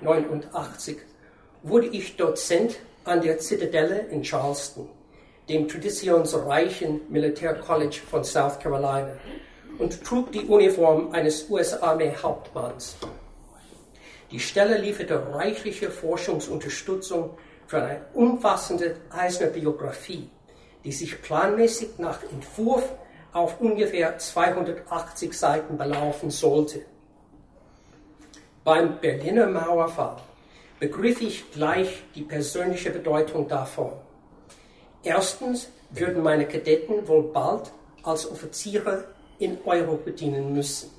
1989 0.00 0.98
wurde 1.62 1.88
ich 1.88 2.16
Dozent 2.16 2.78
an 3.04 3.20
der 3.20 3.38
Zitadelle 3.38 4.06
in 4.10 4.22
Charleston, 4.22 4.88
dem 5.48 5.66
traditionsreichen 5.66 7.00
Militärcollege 7.08 7.96
von 7.96 8.22
South 8.22 8.58
Carolina, 8.60 9.16
und 9.78 10.04
trug 10.04 10.32
die 10.32 10.44
Uniform 10.44 11.12
eines 11.12 11.48
US-Armee-Hauptmanns. 11.48 12.96
Die 14.30 14.40
Stelle 14.40 14.78
lieferte 14.78 15.32
reichliche 15.32 15.90
Forschungsunterstützung 15.90 17.30
für 17.66 17.82
eine 17.82 18.00
umfassende 18.14 18.96
Eisner 19.10 19.46
Biografie, 19.46 20.28
die 20.84 20.92
sich 20.92 21.20
planmäßig 21.22 21.98
nach 21.98 22.22
Entwurf 22.24 22.92
auf 23.32 23.60
ungefähr 23.60 24.18
280 24.18 25.32
Seiten 25.32 25.78
belaufen 25.78 26.30
sollte. 26.30 26.82
Beim 28.68 29.00
Berliner 29.00 29.46
Mauerfall 29.46 30.16
begriff 30.78 31.22
ich 31.22 31.50
gleich 31.52 32.02
die 32.14 32.20
persönliche 32.20 32.90
Bedeutung 32.90 33.48
davon. 33.48 33.92
Erstens 35.02 35.70
würden 35.88 36.22
meine 36.22 36.46
Kadetten 36.46 37.08
wohl 37.08 37.22
bald 37.32 37.72
als 38.02 38.30
Offiziere 38.30 39.04
in 39.38 39.56
Europa 39.64 40.10
dienen 40.10 40.52
müssen. 40.52 40.90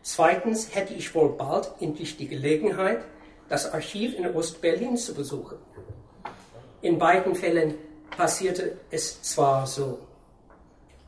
Zweitens 0.00 0.74
hätte 0.74 0.94
ich 0.94 1.14
wohl 1.14 1.28
bald 1.36 1.70
endlich 1.80 2.16
die 2.16 2.28
Gelegenheit, 2.28 3.04
das 3.50 3.70
Archiv 3.70 4.18
in 4.18 4.34
Ostberlin 4.34 4.96
zu 4.96 5.12
besuchen. 5.12 5.58
In 6.80 6.98
beiden 6.98 7.34
Fällen 7.34 7.74
passierte 8.16 8.78
es 8.90 9.20
zwar 9.20 9.66
so. 9.66 9.98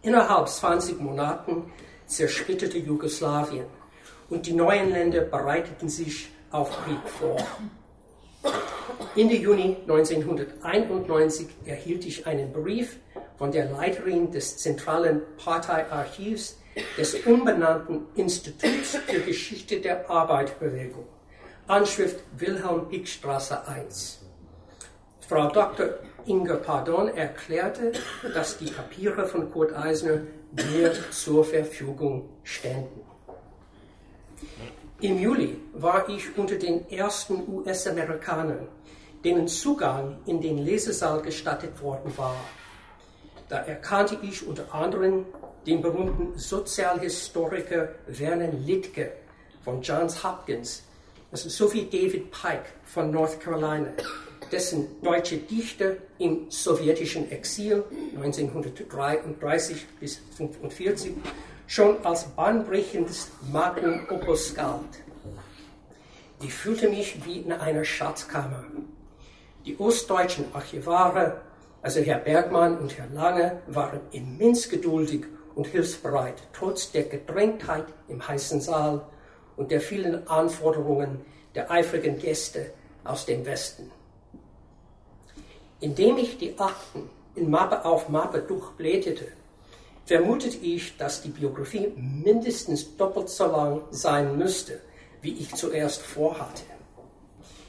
Innerhalb 0.03 0.51
20 0.51 1.01
Monaten 1.01 1.73
zersplitterte 2.05 2.77
Jugoslawien 2.77 3.65
und 4.33 4.47
die 4.47 4.55
neuen 4.55 4.91
Länder 4.91 5.21
bereiteten 5.21 5.91
sich 5.91 6.31
auf 6.51 6.71
Krieg 6.85 7.07
vor. 7.07 7.37
Ende 9.15 9.37
Juni 9.37 9.77
1991 9.83 11.49
erhielt 11.67 12.07
ich 12.07 12.27
einen 12.27 12.51
Brief 12.51 12.97
von 13.37 13.53
der 13.53 13.71
Leiterin 13.71 14.31
des 14.31 14.57
zentralen 14.57 15.21
Parteiarchivs 15.37 16.59
des 16.97 17.15
unbenannten 17.27 18.07
Instituts 18.15 18.97
für 19.07 19.21
Geschichte 19.21 19.81
der 19.81 20.09
Arbeiterbewegung, 20.09 21.05
Anschrift 21.67 22.25
Wilhelm 22.39 22.89
Pickstraße 22.89 23.69
1. 23.69 24.21
Frau 25.29 25.49
Dr. 25.51 25.91
Inge 26.25 26.55
Pardon 26.57 27.09
erklärte, 27.09 27.93
dass 28.33 28.57
die 28.57 28.71
Papiere 28.71 29.27
von 29.27 29.51
Kurt 29.51 29.77
Eisner 29.77 30.23
mir 30.53 30.93
zur 31.11 31.45
Verfügung 31.45 32.31
ständen. 32.45 33.03
Im 35.01 35.19
Juli 35.19 35.57
war 35.73 36.09
ich 36.09 36.37
unter 36.37 36.55
den 36.55 36.89
ersten 36.89 37.43
US-Amerikanern, 37.49 38.69
denen 39.25 39.49
Zugang 39.49 40.19
in 40.27 40.41
den 40.41 40.59
Lesesaal 40.59 41.23
gestattet 41.23 41.83
worden 41.83 42.13
war. 42.17 42.37
Da 43.49 43.59
erkannte 43.59 44.19
ich 44.23 44.47
unter 44.47 44.73
anderem 44.75 45.27
den 45.67 45.83
berühmten 45.83 46.39
Sozialhistoriker 46.39 47.91
Werner 48.07 48.53
Littke 48.53 49.13
von 49.65 49.83
Johns 49.83 50.23
Hopkins 50.23 50.85
sowie 51.33 51.89
David 51.91 52.31
Pike 52.31 52.67
von 52.85 53.11
North 53.11 53.41
Carolina, 53.41 53.93
dessen 54.51 55.01
deutsche 55.03 55.39
Dichter 55.39 55.97
im 56.19 56.51
sowjetischen 56.51 57.31
Exil 57.31 57.85
1933 58.15 59.87
bis 59.99 60.19
1945 60.39 61.15
schon 61.73 62.05
als 62.05 62.25
bahnbrechendes 62.25 63.31
Magnum 63.51 64.07
Opus 64.11 64.55
galt. 64.55 64.95
Ich 66.43 66.53
fühlte 66.53 66.91
mich 66.91 67.25
wie 67.25 67.39
in 67.39 67.51
einer 67.51 67.83
Schatzkammer. 67.83 68.63
Die 69.65 69.81
ostdeutschen 69.81 70.45
Archivare, 70.53 71.41
also 71.81 72.01
Herr 72.01 72.19
Bergmann 72.19 72.77
und 72.77 72.99
Herr 72.99 73.07
Lange, 73.07 73.63
waren 73.69 74.01
immens 74.11 74.69
geduldig 74.69 75.25
und 75.55 75.67
hilfsbereit, 75.67 76.43
trotz 76.53 76.93
der 76.93 77.05
Gedrängtheit 77.05 77.87
im 78.07 78.29
heißen 78.29 78.61
Saal 78.61 79.07
und 79.57 79.71
der 79.71 79.81
vielen 79.81 80.29
Anforderungen 80.29 81.25
der 81.55 81.71
eifrigen 81.71 82.19
Gäste 82.19 82.71
aus 83.03 83.25
dem 83.25 83.47
Westen. 83.47 83.91
Indem 85.81 86.19
ich 86.19 86.37
die 86.37 86.59
Akten 86.59 87.09
in 87.35 87.49
Mappe 87.49 87.87
auf 87.87 88.11
Mappe 88.11 88.41
durchblätterte, 88.41 89.29
vermutete 90.13 90.59
ich, 90.59 90.99
dass 90.99 91.23
die 91.23 91.31
Biografie 91.31 91.91
mindestens 91.97 92.99
doppelt 92.99 93.31
so 93.31 93.47
lang 93.47 93.81
sein 93.93 94.37
müsste, 94.37 94.79
wie 95.23 95.33
ich 95.33 95.55
zuerst 95.55 96.03
vorhatte. 96.03 96.65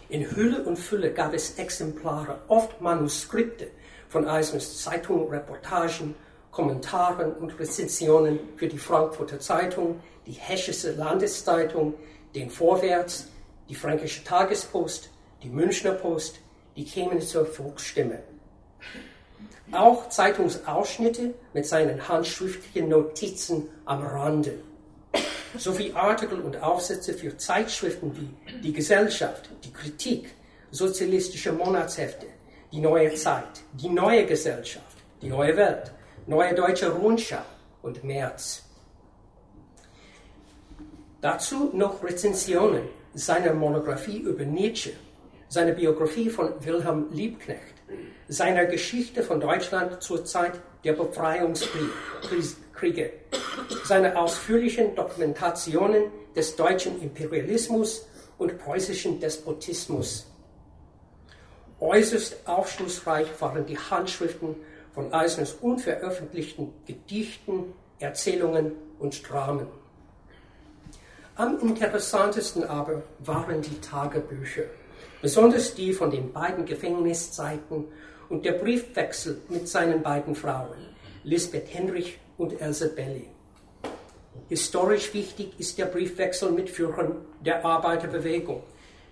In 0.10 0.30
Hülle 0.30 0.62
und 0.64 0.78
Fülle 0.78 1.14
gab 1.14 1.34
es 1.34 1.58
Exemplare, 1.58 2.42
oft 2.50 2.82
Manuskripte 2.82 3.68
von 4.10 4.28
Eisners 4.28 4.82
Zeitungen, 4.82 5.30
Reportagen, 5.30 6.16
Kommentaren 6.52 7.32
und 7.32 7.58
Rezensionen 7.58 8.40
für 8.58 8.68
die 8.68 8.78
Frankfurter 8.78 9.40
Zeitung, 9.40 10.02
die 10.26 10.34
Hessische 10.34 10.92
Landeszeitung, 10.92 11.94
den 12.36 12.50
Vorwärts, 12.50 13.30
die 13.70 13.76
Fränkische 13.76 14.22
Tagespost, 14.26 15.10
die 15.44 15.50
Münchner 15.50 15.94
Post, 15.94 16.42
die 16.76 16.84
Chemnitzer 16.84 17.46
Volksstimme. 17.46 18.20
Auch 19.74 20.08
Zeitungsausschnitte 20.10 21.34
mit 21.54 21.66
seinen 21.66 22.08
handschriftlichen 22.08 22.90
Notizen 22.90 23.70
am 23.86 24.06
Rande, 24.06 24.60
sowie 25.58 25.92
Artikel 25.94 26.40
und 26.42 26.62
Aufsätze 26.62 27.14
für 27.14 27.36
Zeitschriften 27.38 28.16
wie 28.16 28.60
Die 28.62 28.72
Gesellschaft, 28.72 29.50
die 29.64 29.74
Kritik, 29.74 30.36
sozialistische 30.70 31.52
Monatshefte, 31.52 32.28
die 32.72 32.80
neue 32.80 33.16
Zeit, 33.16 33.64
die 33.74 33.90
neue 33.90 34.26
Gesellschaft, 34.28 34.98
die 35.22 35.30
neue 35.30 35.58
Welt, 35.58 35.92
neue 36.28 36.54
deutsche 36.54 36.92
Rundschau 36.92 37.42
und 37.82 38.04
März. 38.04 38.64
Dazu 41.22 41.72
noch 41.74 42.04
Rezensionen 42.04 42.84
seiner 43.16 43.54
Monographie 43.54 44.20
über 44.20 44.44
Nietzsche, 44.44 44.92
seiner 45.50 45.72
Biografie 45.72 46.30
von 46.30 46.54
Wilhelm 46.64 47.08
Liebknecht, 47.12 47.73
seiner 48.28 48.66
Geschichte 48.66 49.24
von 49.24 49.40
Deutschland 49.40 50.02
zur 50.02 50.26
Zeit 50.26 50.60
der 50.84 50.94
Befreiungskriege, 50.94 53.14
seine 53.84 54.18
ausführlichen 54.18 54.96
Dokumentationen 54.96 56.06
des 56.36 56.56
deutschen 56.56 57.02
Imperialismus 57.02 58.08
und 58.38 58.58
preußischen 58.58 59.20
Despotismus. 59.20 60.28
Äußerst 61.80 62.48
aufschlussreich 62.48 63.28
waren 63.40 63.66
die 63.66 63.78
Handschriften 63.78 64.56
von 64.94 65.14
Eisners 65.14 65.54
unveröffentlichten 65.54 66.74
Gedichten, 66.86 67.74
Erzählungen 68.00 68.74
und 69.00 69.30
Dramen. 69.30 69.68
Am 71.36 71.60
interessantesten 71.60 72.64
aber 72.64 73.04
waren 73.20 73.62
die 73.62 73.82
Tagebücher, 73.82 74.64
besonders 75.24 75.74
die 75.74 75.94
von 75.94 76.12
den 76.12 76.34
beiden 76.34 76.66
Gefängniszeiten 76.66 77.86
und 78.28 78.44
der 78.44 78.52
Briefwechsel 78.52 79.42
mit 79.48 79.70
seinen 79.70 80.04
beiden 80.04 80.36
Frauen, 80.36 80.90
Lisbeth 81.24 81.74
Henrich 81.74 82.20
und 82.38 82.60
Else 82.60 82.90
Belli. 82.90 83.30
Historisch 84.50 85.14
wichtig 85.14 85.58
ist 85.58 85.78
der 85.78 85.86
Briefwechsel 85.86 86.52
mit 86.52 86.70
Führern 86.70 87.24
der 87.40 87.64
Arbeiterbewegung, 87.64 88.64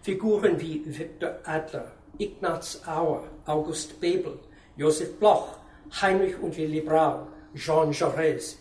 Figuren 0.02 0.60
wie 0.60 0.84
Viktor 0.86 1.36
Adler, 1.46 1.94
Ignaz 2.18 2.82
Auer, 2.86 3.24
August 3.46 4.02
Bebel, 4.02 4.38
Josef 4.76 5.18
Bloch, 5.18 5.60
Heinrich 6.02 6.38
und 6.42 6.58
Willy 6.58 6.82
Brau, 6.82 7.26
Jean 7.56 7.94
Jaurès, 7.94 8.58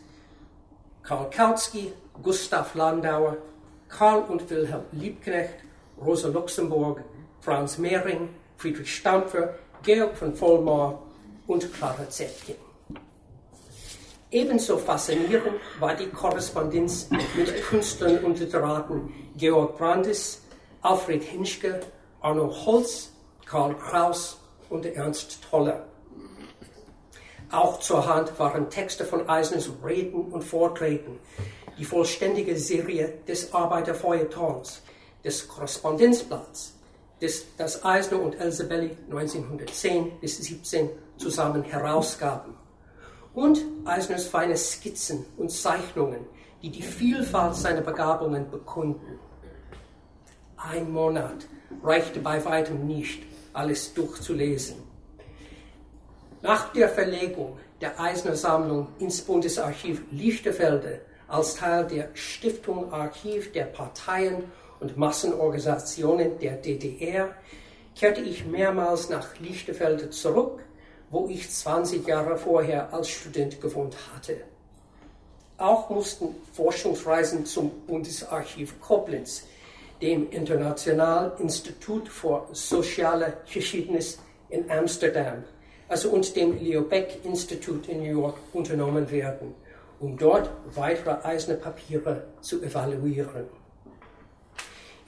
Karl 1.02 1.28
Kautsky, 1.30 1.92
Gustav 2.22 2.76
Landauer, 2.76 3.38
Karl 3.88 4.22
und 4.28 4.48
Wilhelm 4.48 4.84
Liebknecht, 4.92 5.56
Rosa 6.00 6.28
Luxemburg, 6.28 7.02
Franz 7.40 7.78
Mehring, 7.78 8.28
Friedrich 8.56 8.94
Stampfer, 8.94 9.54
Georg 9.82 10.16
von 10.16 10.34
Vollmar 10.34 11.02
und 11.46 11.72
Clara 11.72 12.08
Zetkin. 12.08 12.56
Ebenso 14.30 14.78
faszinierend 14.78 15.60
war 15.80 15.96
die 15.96 16.06
Korrespondenz 16.06 17.08
mit 17.10 17.62
Künstlern 17.64 18.18
und 18.18 18.38
Literaten 18.38 19.12
Georg 19.36 19.76
Brandes, 19.76 20.42
Alfred 20.82 21.24
Hinschke, 21.24 21.80
Arno 22.20 22.48
Holz, 22.64 23.10
Karl 23.44 23.74
Kraus 23.74 24.38
und 24.68 24.86
Ernst 24.86 25.42
Toller. 25.50 25.86
Auch 27.50 27.80
zur 27.80 28.06
Hand 28.06 28.38
waren 28.38 28.70
Texte 28.70 29.04
von 29.04 29.28
Eisners 29.28 29.68
Reden 29.84 30.30
und 30.30 30.44
Vorträgen, 30.44 31.18
die 31.76 31.84
vollständige 31.84 32.56
Serie 32.56 33.14
des 33.26 33.52
Arbeiterfeuilletons, 33.52 34.82
des 35.24 35.48
Korrespondenzblatts, 35.48 36.74
des, 37.20 37.56
das 37.56 37.84
Eisner 37.84 38.20
und 38.20 38.38
Elsebelli 38.40 38.96
1910 39.10 40.20
bis 40.20 40.38
17 40.38 40.90
zusammen 41.16 41.62
herausgaben. 41.62 42.54
Und 43.34 43.62
Eisners 43.84 44.26
feine 44.26 44.56
Skizzen 44.56 45.24
und 45.36 45.50
Zeichnungen, 45.50 46.26
die 46.62 46.70
die 46.70 46.82
Vielfalt 46.82 47.54
seiner 47.54 47.80
Begabungen 47.80 48.50
bekunden. 48.50 49.18
Ein 50.56 50.90
Monat 50.90 51.46
reichte 51.82 52.20
bei 52.20 52.44
weitem 52.44 52.86
nicht, 52.86 53.22
alles 53.52 53.94
durchzulesen. 53.94 54.76
Nach 56.42 56.72
der 56.72 56.88
Verlegung 56.88 57.58
der 57.80 57.98
Eisner 58.00 58.36
Sammlung 58.36 58.88
ins 58.98 59.20
Bundesarchiv 59.22 60.02
Lichterfelde 60.10 61.00
als 61.28 61.54
Teil 61.54 61.86
der 61.86 62.08
Stiftung 62.14 62.92
Archiv 62.92 63.52
der 63.52 63.64
Parteien 63.64 64.44
und 64.80 64.96
Massenorganisationen 64.96 66.38
der 66.38 66.56
DDR 66.56 67.34
kehrte 67.94 68.20
ich 68.20 68.46
mehrmals 68.46 69.08
nach 69.08 69.38
Lichterfelde 69.38 70.10
zurück, 70.10 70.60
wo 71.10 71.28
ich 71.28 71.50
20 71.50 72.06
Jahre 72.06 72.36
vorher 72.36 72.92
als 72.92 73.08
Student 73.08 73.60
gewohnt 73.60 73.96
hatte. 74.14 74.36
Auch 75.58 75.90
mussten 75.90 76.34
Forschungsreisen 76.52 77.44
zum 77.44 77.70
Bundesarchiv 77.86 78.80
Koblenz, 78.80 79.44
dem 80.00 80.30
International 80.30 81.36
Institut 81.38 82.08
für 82.08 82.48
Soziale 82.52 83.38
Geschiedenis 83.52 84.18
in 84.48 84.70
Amsterdam, 84.70 85.44
also 85.88 86.10
und 86.10 86.34
dem 86.36 86.58
Leo 86.58 86.82
Beck 86.82 87.18
Institut 87.24 87.88
in 87.88 87.98
New 87.98 88.20
York 88.20 88.38
unternommen 88.52 89.10
werden 89.10 89.54
um 90.00 90.16
dort 90.16 90.50
weitere 90.74 91.22
eiserne 91.22 91.58
Papiere 91.58 92.24
zu 92.40 92.62
evaluieren. 92.62 93.59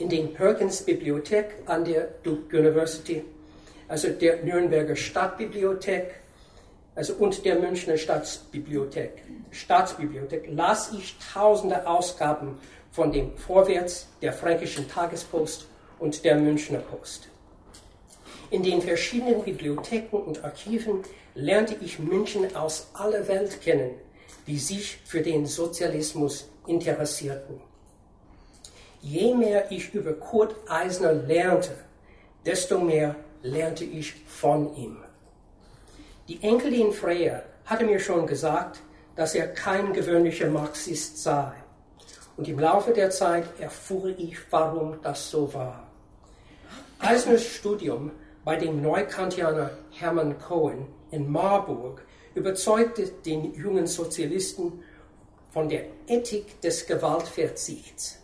In 0.02 0.08
den 0.08 0.34
Perkins 0.34 0.82
Bibliothek 0.82 1.62
an 1.66 1.84
der 1.84 2.08
Duke 2.24 2.58
University, 2.58 3.22
also 3.86 4.08
der 4.08 4.42
Nürnberger 4.42 4.96
Stadtbibliothek 4.96 6.14
also 6.96 7.14
und 7.14 7.44
der 7.44 7.60
Münchner 7.60 7.96
Staatsbibliothek, 7.96 9.22
Staatsbibliothek 9.52 10.48
las 10.50 10.90
ich 10.92 11.14
tausende 11.32 11.86
Ausgaben 11.86 12.58
von 12.90 13.12
dem 13.12 13.36
Vorwärts 13.36 14.08
der 14.22 14.32
Fränkischen 14.32 14.88
Tagespost 14.88 15.68
und 16.00 16.24
der 16.24 16.34
Münchner 16.34 16.80
Post. 16.80 17.28
In 18.50 18.64
den 18.64 18.82
verschiedenen 18.82 19.44
Bibliotheken 19.44 20.16
und 20.16 20.42
Archiven 20.42 21.04
lernte 21.36 21.76
ich 21.80 22.00
München 22.00 22.56
aus 22.56 22.88
aller 22.94 23.28
Welt 23.28 23.60
kennen, 23.62 23.92
die 24.48 24.58
sich 24.58 24.98
für 25.04 25.20
den 25.20 25.46
Sozialismus 25.46 26.48
interessierten. 26.66 27.71
Je 29.02 29.34
mehr 29.34 29.72
ich 29.72 29.92
über 29.94 30.12
Kurt 30.12 30.54
Eisner 30.70 31.12
lernte, 31.12 31.74
desto 32.46 32.78
mehr 32.78 33.16
lernte 33.42 33.84
ich 33.84 34.14
von 34.26 34.76
ihm. 34.76 34.98
Die 36.28 36.40
Enkelin 36.40 36.92
Freya 36.92 37.42
hatte 37.64 37.84
mir 37.84 37.98
schon 37.98 38.28
gesagt, 38.28 38.80
dass 39.16 39.34
er 39.34 39.48
kein 39.48 39.92
gewöhnlicher 39.92 40.48
Marxist 40.48 41.20
sei. 41.20 41.52
Und 42.36 42.46
im 42.46 42.60
Laufe 42.60 42.92
der 42.92 43.10
Zeit 43.10 43.44
erfuhr 43.58 44.14
ich, 44.16 44.36
warum 44.50 45.02
das 45.02 45.30
so 45.30 45.52
war. 45.52 45.88
Eisners 47.00 47.44
Studium 47.44 48.12
bei 48.44 48.54
dem 48.54 48.80
Neukantianer 48.82 49.70
Hermann 49.90 50.38
Cohen 50.38 50.86
in 51.10 51.28
Marburg 51.28 52.04
überzeugte 52.36 53.08
den 53.26 53.52
jungen 53.54 53.88
Sozialisten 53.88 54.84
von 55.50 55.68
der 55.68 55.86
Ethik 56.06 56.60
des 56.60 56.86
Gewaltverzichts. 56.86 58.21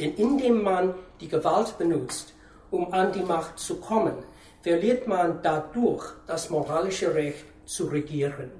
Denn 0.00 0.14
indem 0.14 0.62
man 0.62 0.94
die 1.20 1.28
Gewalt 1.28 1.76
benutzt, 1.76 2.32
um 2.70 2.92
an 2.92 3.12
die 3.12 3.22
Macht 3.22 3.58
zu 3.58 3.76
kommen, 3.76 4.14
verliert 4.62 5.06
man 5.06 5.40
dadurch 5.42 6.04
das 6.26 6.48
moralische 6.48 7.14
Recht 7.14 7.44
zu 7.66 7.86
regieren. 7.86 8.50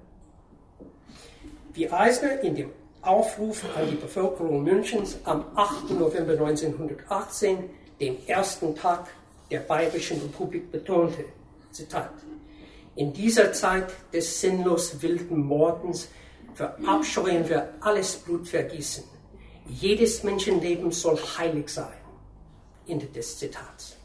Wie 1.73 1.91
Eisner 1.91 2.41
in 2.41 2.55
dem 2.57 2.71
Aufruf 3.01 3.65
an 3.75 3.89
die 3.89 3.97
Bevölkerung 3.97 4.63
Münchens 4.63 5.19
am 5.25 5.47
8. 5.55 5.91
November 5.99 6.33
1918, 6.33 7.71
dem 7.99 8.19
ersten 8.27 8.75
Tag 8.77 9.09
der 9.51 9.61
Bayerischen 9.61 10.21
Republik, 10.21 10.71
betonte, 10.71 11.25
Zitat, 11.71 12.13
in 12.97 13.13
dieser 13.15 13.53
Zeit 13.55 13.91
des 14.13 14.41
sinnlos 14.41 15.01
wilden 15.01 15.39
Mordens 15.39 16.09
verabscheuen 16.55 17.49
wir 17.49 17.73
alles 17.81 18.17
Blutvergießen. 18.17 19.20
Jedes 19.79 20.25
Menschenleben 20.25 20.91
soll 20.91 21.17
heilig 21.17 21.69
sein. 21.69 21.97
Ende 22.89 23.07
des 23.07 23.39
Zitats. 23.39 23.97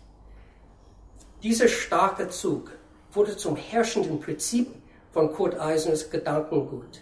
Dieser 1.42 1.68
starke 1.68 2.30
Zug 2.30 2.72
wurde 3.12 3.36
zum 3.36 3.56
herrschenden 3.56 4.20
Prinzip 4.20 4.68
von 5.12 5.34
Kurt 5.34 5.60
Eisners 5.60 6.10
Gedankengut, 6.12 7.02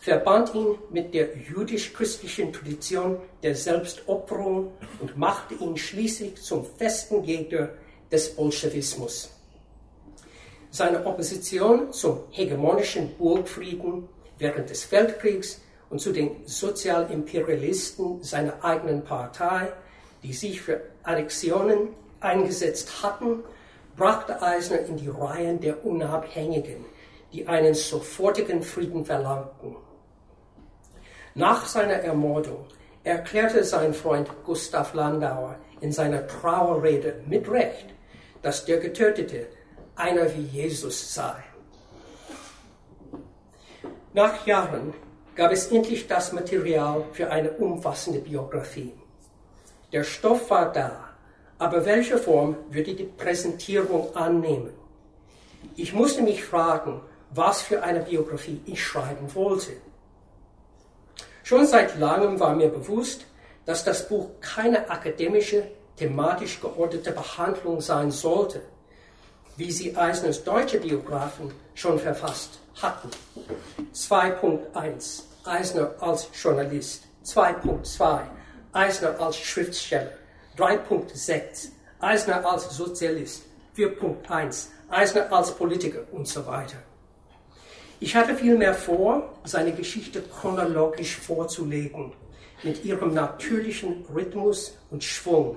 verband 0.00 0.54
ihn 0.54 0.78
mit 0.90 1.12
der 1.12 1.36
jüdisch-christlichen 1.36 2.52
Tradition 2.52 3.18
der 3.42 3.54
Selbstopferung 3.54 4.72
und 5.00 5.18
machte 5.18 5.54
ihn 5.54 5.76
schließlich 5.76 6.36
zum 6.36 6.64
festen 6.64 7.22
Gegner 7.22 7.70
des 8.10 8.34
Bolschewismus. 8.34 9.30
Seine 10.70 11.04
Opposition 11.04 11.92
zum 11.92 12.20
hegemonischen 12.30 13.14
Burgfrieden 13.16 14.08
während 14.38 14.70
des 14.70 14.90
Weltkriegs 14.90 15.60
und 15.90 16.00
zu 16.00 16.12
den 16.12 16.46
Sozialimperialisten 16.46 18.22
seiner 18.22 18.64
eigenen 18.64 19.04
Partei, 19.04 19.72
die 20.22 20.32
sich 20.32 20.60
für 20.60 20.80
Annexionen 21.02 21.88
eingesetzt 22.20 23.02
hatten, 23.02 23.42
brachte 23.96 24.40
Eisner 24.42 24.80
in 24.80 24.96
die 24.96 25.08
Reihen 25.08 25.60
der 25.60 25.84
Unabhängigen, 25.84 26.84
die 27.32 27.46
einen 27.46 27.74
sofortigen 27.74 28.62
Frieden 28.62 29.04
verlangten. 29.04 29.76
Nach 31.34 31.66
seiner 31.66 31.94
Ermordung 31.94 32.64
erklärte 33.04 33.64
sein 33.64 33.94
Freund 33.94 34.28
Gustav 34.44 34.94
Landauer 34.94 35.56
in 35.80 35.92
seiner 35.92 36.26
Trauerrede 36.26 37.22
mit 37.26 37.48
Recht, 37.48 37.86
dass 38.42 38.64
der 38.64 38.78
Getötete 38.78 39.46
einer 39.96 40.34
wie 40.34 40.42
Jesus 40.42 41.14
sei. 41.14 41.34
Nach 44.12 44.46
Jahren 44.46 44.94
gab 45.38 45.52
es 45.52 45.68
endlich 45.68 46.08
das 46.08 46.32
Material 46.32 47.04
für 47.12 47.30
eine 47.30 47.52
umfassende 47.52 48.18
Biografie. 48.18 48.92
Der 49.92 50.02
Stoff 50.02 50.50
war 50.50 50.72
da, 50.72 51.10
aber 51.58 51.86
welche 51.86 52.18
Form 52.18 52.56
würde 52.70 52.92
die 52.92 53.04
Präsentierung 53.04 54.16
annehmen? 54.16 54.72
Ich 55.76 55.92
musste 55.92 56.22
mich 56.22 56.44
fragen, 56.44 57.02
was 57.30 57.62
für 57.62 57.84
eine 57.84 58.00
Biografie 58.00 58.60
ich 58.66 58.84
schreiben 58.84 59.32
wollte. 59.32 59.74
Schon 61.44 61.66
seit 61.66 61.96
langem 62.00 62.40
war 62.40 62.56
mir 62.56 62.68
bewusst, 62.68 63.24
dass 63.64 63.84
das 63.84 64.08
Buch 64.08 64.30
keine 64.40 64.90
akademische, 64.90 65.68
thematisch 65.96 66.60
geordnete 66.60 67.12
Behandlung 67.12 67.80
sein 67.80 68.10
sollte, 68.10 68.60
wie 69.56 69.70
sie 69.70 69.96
Eisners 69.96 70.42
deutsche 70.42 70.80
Biografen 70.80 71.52
schon 71.76 72.00
verfasst 72.00 72.58
hatten. 72.82 73.10
2.1 73.94 75.22
Eisner 75.44 75.94
als 76.00 76.28
Journalist. 76.40 77.04
2.2 77.24 78.20
Eisner 78.72 79.20
als 79.20 79.38
Schriftsteller. 79.38 80.12
3.6 80.56 81.68
Eisner 82.00 82.46
als 82.46 82.70
Sozialist. 82.76 83.44
4.1 83.76 84.68
Eisner 84.88 85.32
als 85.32 85.52
Politiker 85.52 86.00
und 86.12 86.26
so 86.26 86.46
weiter. 86.46 86.78
Ich 88.00 88.14
hatte 88.14 88.34
vielmehr 88.34 88.74
vor, 88.74 89.34
seine 89.44 89.72
Geschichte 89.72 90.22
chronologisch 90.22 91.16
vorzulegen, 91.16 92.12
mit 92.62 92.84
ihrem 92.84 93.12
natürlichen 93.12 94.04
Rhythmus 94.14 94.76
und 94.90 95.02
Schwung, 95.02 95.56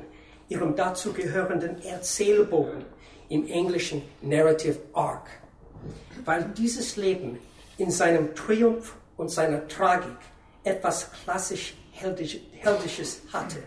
ihrem 0.50 0.76
dazugehörenden 0.76 1.84
Erzählbogen 1.84 2.86
im 3.30 3.48
englischen 3.48 4.02
Narrative 4.22 4.78
Arc, 4.94 5.30
weil 6.26 6.44
dieses 6.58 6.98
Leben 6.98 7.40
in 7.78 7.92
seinem 7.92 8.36
Triumph 8.36 8.96
und 9.18 9.30
seiner 9.30 9.68
Tragik 9.68 10.18
etwas 10.64 11.10
klassisch 11.24 11.76
Heldisches 11.92 13.22
hatte. 13.32 13.58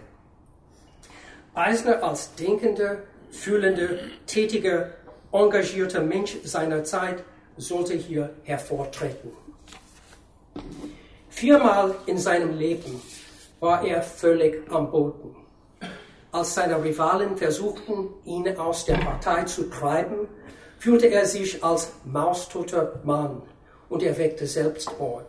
Eisner 1.55 2.03
als 2.03 2.35
denkender, 2.35 2.99
fühlender, 3.31 3.91
tätiger, 4.27 4.91
engagierter 5.33 6.03
Mensch 6.03 6.37
seiner 6.45 6.85
Zeit 6.85 7.23
sollte 7.57 7.95
hier 7.95 8.31
hervortreten. 8.43 9.31
Viermal 11.29 11.95
in 12.07 12.19
seinem 12.19 12.57
Leben 12.57 13.01
war 13.61 13.85
er 13.85 14.03
völlig 14.03 14.71
am 14.71 14.91
Boden. 14.91 15.37
Als 16.33 16.55
seine 16.55 16.83
Rivalen 16.83 17.37
versuchten, 17.37 18.09
ihn 18.25 18.57
aus 18.57 18.85
der 18.85 18.97
Partei 18.97 19.45
zu 19.45 19.71
treiben, 19.71 20.29
fühlte 20.85 21.07
er 21.07 21.25
sich 21.25 21.65
als 21.65 21.93
maustoter 22.05 23.01
Mann 23.05 23.41
und 23.89 24.03
erweckte 24.03 24.47
Selbstmord. 24.47 25.25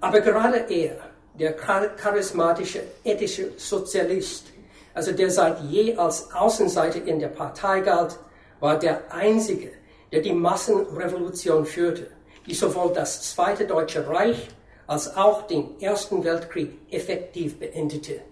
Aber 0.00 0.22
gerade 0.22 0.64
er, 0.70 0.96
der 1.38 1.52
charismatische 1.52 2.80
ethische 3.04 3.52
Sozialist, 3.58 4.46
also 4.94 5.12
der 5.12 5.30
seit 5.30 5.60
je 5.64 5.94
als 5.94 6.32
Außenseiter 6.32 7.04
in 7.04 7.18
der 7.18 7.28
Partei 7.28 7.80
galt, 7.80 8.18
war 8.60 8.78
der 8.78 9.12
Einzige, 9.12 9.72
der 10.10 10.22
die 10.22 10.32
Massenrevolution 10.32 11.66
führte, 11.66 12.06
die 12.46 12.54
sowohl 12.54 12.94
das 12.94 13.34
Zweite 13.34 13.66
Deutsche 13.66 14.08
Reich 14.08 14.48
als 14.86 15.18
auch 15.18 15.48
den 15.48 15.78
Ersten 15.82 16.24
Weltkrieg 16.24 16.78
effektiv 16.90 17.58
beendete. 17.58 18.22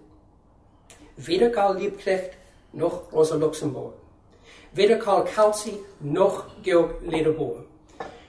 Weder 1.17 1.51
Karl 1.51 1.77
Liebknecht 1.77 2.31
noch 2.73 3.13
Rosa 3.13 3.35
Luxemburg, 3.35 3.93
weder 4.73 4.97
Karl 4.97 5.25
Kautsky 5.25 5.79
noch 5.99 6.45
Georg 6.63 6.95
Lederbohr, 7.01 7.65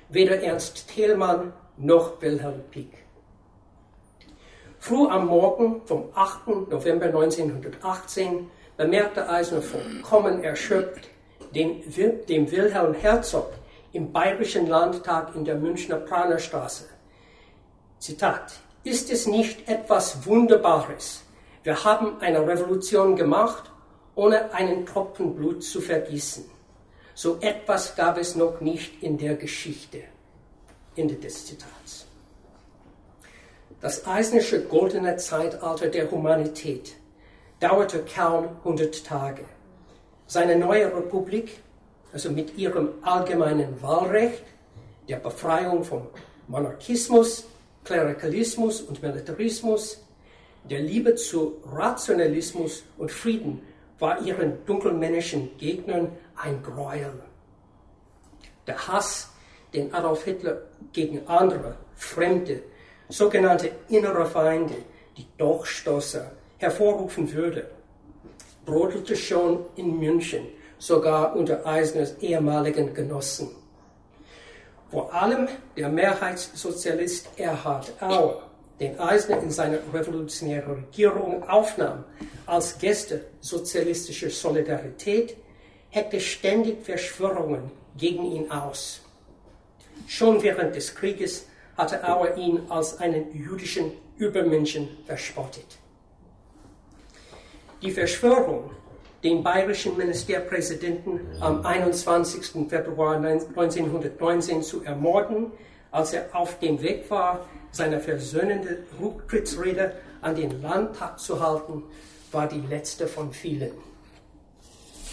weder 0.08 0.42
Ernst 0.42 0.88
Thälmann 0.88 1.52
noch 1.76 2.20
Wilhelm 2.20 2.62
Pieck. 2.70 2.92
Früh 4.78 5.06
am 5.08 5.26
Morgen 5.26 5.82
vom 5.84 6.08
8. 6.14 6.70
November 6.70 7.06
1918 7.06 8.50
bemerkte 8.76 9.28
Eisner 9.28 9.60
vollkommen 9.60 10.42
erschöpft, 10.42 11.08
dem, 11.54 11.82
dem 12.28 12.50
Wilhelm 12.50 12.94
Herzog 12.94 13.52
im 13.92 14.12
Bayerischen 14.12 14.66
Landtag 14.66 15.34
in 15.34 15.44
der 15.44 15.56
Münchner 15.56 15.96
Pranerstraße. 15.96 16.86
Zitat, 17.98 18.54
ist 18.82 19.12
es 19.12 19.26
nicht 19.26 19.68
etwas 19.68 20.24
Wunderbares? 20.24 21.24
Wir 21.62 21.84
haben 21.84 22.18
eine 22.20 22.46
Revolution 22.46 23.16
gemacht, 23.16 23.69
ohne 24.20 24.52
einen 24.52 24.84
Tropfen 24.84 25.34
Blut 25.34 25.64
zu 25.64 25.80
vergießen. 25.80 26.44
So 27.14 27.38
etwas 27.40 27.96
gab 27.96 28.18
es 28.18 28.36
noch 28.36 28.60
nicht 28.60 29.02
in 29.02 29.16
der 29.16 29.34
Geschichte. 29.34 30.02
Ende 30.94 31.14
des 31.14 31.46
Zitats. 31.46 32.04
Das 33.80 34.06
eisnische 34.06 34.62
goldene 34.64 35.16
Zeitalter 35.16 35.86
der 35.86 36.10
Humanität 36.10 36.96
dauerte 37.60 38.04
kaum 38.14 38.58
100 38.58 39.06
Tage. 39.06 39.46
Seine 40.26 40.56
neue 40.56 40.94
Republik, 40.94 41.60
also 42.12 42.30
mit 42.30 42.58
ihrem 42.58 42.90
allgemeinen 43.00 43.80
Wahlrecht, 43.80 44.44
der 45.08 45.16
Befreiung 45.16 45.82
vom 45.82 46.08
Monarchismus, 46.46 47.46
Klerikalismus 47.84 48.82
und 48.82 49.02
Militarismus, 49.02 50.04
der 50.68 50.80
Liebe 50.80 51.14
zu 51.14 51.56
Rationalismus 51.64 52.82
und 52.98 53.10
Frieden, 53.10 53.62
war 54.00 54.20
ihren 54.22 54.64
dunkelmännischen 54.66 55.56
Gegnern 55.58 56.10
ein 56.34 56.62
Gräuel. 56.62 57.22
Der 58.66 58.88
Hass, 58.88 59.30
den 59.72 59.94
Adolf 59.94 60.24
Hitler 60.24 60.62
gegen 60.92 61.26
andere, 61.28 61.76
fremde, 61.94 62.62
sogenannte 63.08 63.70
innere 63.88 64.26
Feinde, 64.26 64.74
die 65.16 65.26
Durchstoßer, 65.38 66.32
hervorrufen 66.58 67.32
würde, 67.32 67.70
brodelte 68.64 69.16
schon 69.16 69.66
in 69.76 69.98
München, 69.98 70.46
sogar 70.78 71.36
unter 71.36 71.66
Eisners 71.66 72.16
ehemaligen 72.20 72.94
Genossen. 72.94 73.50
Vor 74.90 75.12
allem 75.14 75.48
der 75.76 75.88
Mehrheitssozialist 75.88 77.28
Erhard 77.36 77.92
Auer, 78.00 78.42
den 78.80 78.98
Eisner 78.98 79.40
in 79.42 79.50
seine 79.50 79.78
revolutionäre 79.92 80.76
Regierung 80.76 81.48
aufnahm, 81.48 82.04
als 82.50 82.76
Gäste 82.78 83.26
sozialistischer 83.40 84.28
Solidarität, 84.28 85.36
heckte 85.90 86.18
ständig 86.18 86.84
Verschwörungen 86.84 87.70
gegen 87.96 88.24
ihn 88.24 88.50
aus. 88.50 89.00
Schon 90.08 90.42
während 90.42 90.74
des 90.74 90.94
Krieges 90.94 91.46
hatte 91.76 92.02
Auer 92.02 92.36
ihn 92.36 92.62
als 92.68 92.98
einen 92.98 93.32
jüdischen 93.32 93.92
Übermenschen 94.18 94.88
verspottet. 95.06 95.78
Die 97.82 97.92
Verschwörung, 97.92 98.70
den 99.22 99.42
bayerischen 99.44 99.96
Ministerpräsidenten 99.96 101.20
am 101.40 101.64
21. 101.64 102.68
Februar 102.68 103.16
1919 103.16 104.62
zu 104.62 104.82
ermorden, 104.82 105.52
als 105.92 106.12
er 106.14 106.28
auf 106.32 106.58
dem 106.58 106.82
Weg 106.82 107.08
war, 107.10 107.46
seine 107.70 108.00
versöhnende 108.00 108.84
Rücktrittsrede 109.00 109.92
an 110.20 110.34
den 110.34 110.60
Landtag 110.60 111.18
zu 111.18 111.40
halten, 111.40 111.84
war 112.32 112.46
die 112.48 112.60
letzte 112.60 113.06
von 113.06 113.32
vielen. 113.32 113.72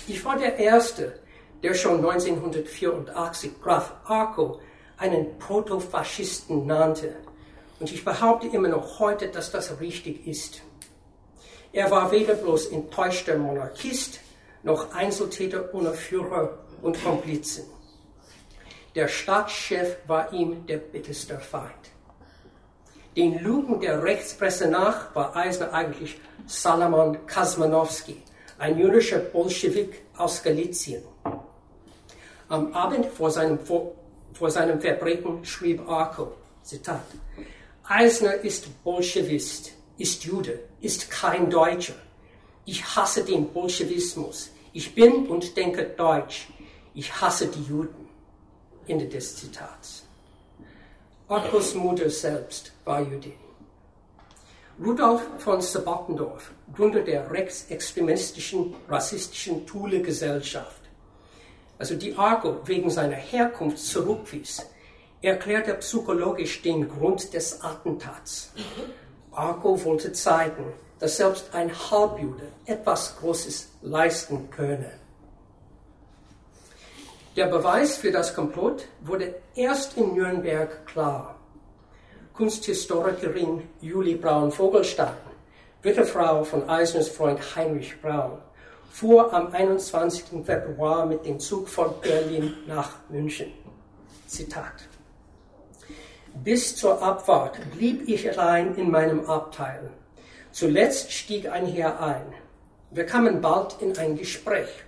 Ich 0.08 0.23
war 0.23 0.38
der 0.38 0.58
Erste, 0.58 1.19
der 1.63 1.73
schon 1.73 1.97
1984 1.97 3.62
Graf 3.62 3.93
Arco 4.06 4.60
einen 4.97 5.38
Protofaschisten 5.38 6.65
nannte. 6.65 7.15
Und 7.80 7.91
ich 7.91 8.03
behaupte 8.03 8.47
immer 8.47 8.69
noch 8.69 8.99
heute, 8.99 9.27
dass 9.27 9.51
das 9.51 9.80
richtig 9.80 10.25
ist. 10.27 10.62
Er 11.73 11.91
war 11.91 12.12
weder 12.12 12.34
bloß 12.34 12.67
enttäuschter 12.67 13.38
Monarchist, 13.38 14.19
noch 14.63 14.93
Einzeltäter 14.93 15.73
ohne 15.73 15.93
Führer 15.93 16.58
und 16.82 17.01
Komplizen. 17.03 17.65
Der 18.95 19.08
Staatschef 19.08 19.97
war 20.08 20.34
ihm 20.34 20.65
der 20.65 20.77
bitterste 20.77 21.38
Feind. 21.38 21.71
Den 23.17 23.39
Lügen 23.39 23.80
der 23.80 24.03
Rechtspresse 24.03 24.67
nach 24.67 25.15
war 25.15 25.36
Eisner 25.36 25.73
eigentlich 25.73 26.19
Salomon 26.45 27.17
Kosmanowski, 27.25 28.21
ein 28.60 28.77
jüdischer 28.77 29.17
Bolschewik 29.17 30.03
aus 30.15 30.43
Galizien. 30.43 31.01
Am 32.47 32.71
Abend 32.73 33.08
vor 33.08 33.32
seinem, 33.32 33.58
vor, 33.58 33.95
vor 34.34 34.51
seinem 34.51 34.80
Verbrechen 34.80 35.43
schrieb 35.43 35.82
Arco, 35.89 36.34
Zitat, 36.62 37.01
Eisner 37.86 38.36
ist 38.36 38.84
Bolschewist, 38.84 39.71
ist 39.97 40.23
Jude, 40.23 40.60
ist 40.80 41.10
kein 41.10 41.49
Deutscher. 41.49 41.95
Ich 42.65 42.86
hasse 42.86 43.25
den 43.25 43.51
Bolschewismus. 43.51 44.51
Ich 44.73 44.93
bin 44.93 45.25
und 45.25 45.58
denke 45.58 45.86
deutsch. 45.86 46.49
Ich 46.93 47.19
hasse 47.19 47.47
die 47.47 47.63
Juden. 47.63 48.10
Ende 48.88 49.08
des 49.08 49.38
Zitats. 49.38 50.07
Ottos 51.29 51.75
Mutter 51.75 52.09
selbst 52.09 52.71
war 52.85 53.01
Jüdin. 53.01 53.33
Rudolf 54.79 55.21
von 55.39 55.59
Sabattendorf, 55.59 56.51
Gründer 56.73 57.01
der 57.01 57.29
rechtsextremistischen, 57.29 58.73
rassistischen 58.87 59.65
Thule-Gesellschaft, 59.65 60.81
also 61.77 61.95
die 61.95 62.15
Argo 62.15 62.61
wegen 62.65 62.89
seiner 62.89 63.17
Herkunft 63.17 63.79
zurückwies, 63.79 64.65
erklärte 65.21 65.73
psychologisch 65.73 66.61
den 66.61 66.87
Grund 66.87 67.33
des 67.33 67.61
Attentats. 67.61 68.53
Argo 69.31 69.83
wollte 69.83 70.13
zeigen, 70.13 70.71
dass 70.97 71.17
selbst 71.17 71.53
ein 71.53 71.69
Halbjude 71.91 72.47
etwas 72.65 73.17
Großes 73.19 73.67
leisten 73.81 74.49
könne. 74.49 74.93
Der 77.38 77.45
Beweis 77.45 77.97
für 77.97 78.12
das 78.12 78.34
Komplott 78.34 78.88
wurde 79.00 79.36
erst 79.54 79.95
in 79.95 80.15
Nürnberg 80.15 80.88
klar. 80.88 81.36
Kunsthistorikerin 82.34 83.62
Julie 83.80 84.15
Braun-Vogelstein, 84.15 85.13
Witterfrau 85.84 86.43
von 86.43 86.67
Eisners 86.67 87.10
Freund 87.10 87.39
Heinrich 87.56 88.02
Braun, 88.02 88.39
fuhr 88.89 89.32
am 89.32 89.54
21. 89.54 90.43
Februar 90.43 91.06
mit 91.06 91.28
dem 91.28 91.39
Zug 91.39 91.69
von 91.69 91.93
Berlin 92.02 92.56
nach 92.65 92.93
München. 93.08 93.54
Zitat. 94.26 94.88
Bis 96.43 96.76
zur 96.76 97.04
Abfahrt 97.04 97.60
blieb 97.78 98.10
ich 98.10 98.28
allein 98.32 98.73
in 98.78 98.89
meinem 98.89 99.30
Abteil. 99.30 99.91
Zuletzt 100.52 101.12
stieg 101.12 101.47
ein 101.52 101.67
Herr 101.67 102.02
ein. 102.02 102.34
Wir 102.89 103.06
kamen 103.06 103.41
bald 103.41 103.80
in 103.80 103.95
ein 103.95 104.17
Gespräch. 104.17 104.87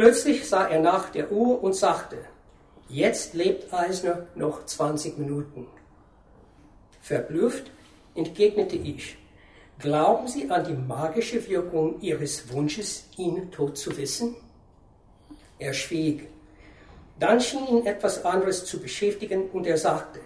Plötzlich 0.00 0.48
sah 0.48 0.66
er 0.66 0.80
nach 0.80 1.10
der 1.10 1.30
Uhr 1.30 1.62
und 1.62 1.74
sagte, 1.74 2.16
jetzt 2.88 3.34
lebt 3.34 3.70
Eisner 3.70 4.28
noch 4.34 4.64
20 4.64 5.18
Minuten. 5.18 5.66
Verblüfft 7.02 7.70
entgegnete 8.14 8.76
ich, 8.76 9.18
glauben 9.78 10.26
Sie 10.26 10.50
an 10.50 10.64
die 10.64 10.72
magische 10.72 11.46
Wirkung 11.46 12.00
Ihres 12.00 12.50
Wunsches, 12.50 13.10
ihn 13.18 13.50
tot 13.50 13.76
zu 13.76 13.94
wissen? 13.98 14.36
Er 15.58 15.74
schwieg. 15.74 16.28
Dann 17.18 17.38
schien 17.38 17.66
ihn 17.68 17.84
etwas 17.84 18.24
anderes 18.24 18.64
zu 18.64 18.80
beschäftigen 18.80 19.50
und 19.50 19.66
er 19.66 19.76
sagte, 19.76 20.20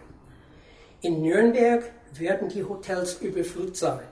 in 1.01 1.21
Nürnberg 1.21 1.83
werden 2.13 2.49
die 2.49 2.63
Hotels 2.63 3.21
überflutet 3.21 3.77
sein. 3.77 4.07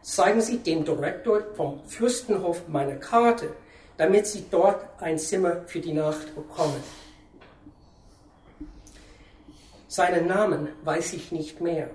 Zeigen 0.00 0.40
Sie 0.40 0.60
dem 0.60 0.82
Direktor 0.82 1.42
vom 1.54 1.84
Fürstenhof 1.84 2.68
meine 2.68 2.98
Karte, 2.98 3.50
damit 3.96 4.26
Sie 4.26 4.44
dort 4.50 4.84
ein 5.00 5.18
Zimmer 5.18 5.62
für 5.66 5.80
die 5.80 5.92
Nacht 5.92 6.34
bekommen. 6.34 6.82
Seinen 9.88 10.26
Namen 10.26 10.68
weiß 10.82 11.12
ich 11.12 11.30
nicht 11.30 11.60
mehr, 11.60 11.88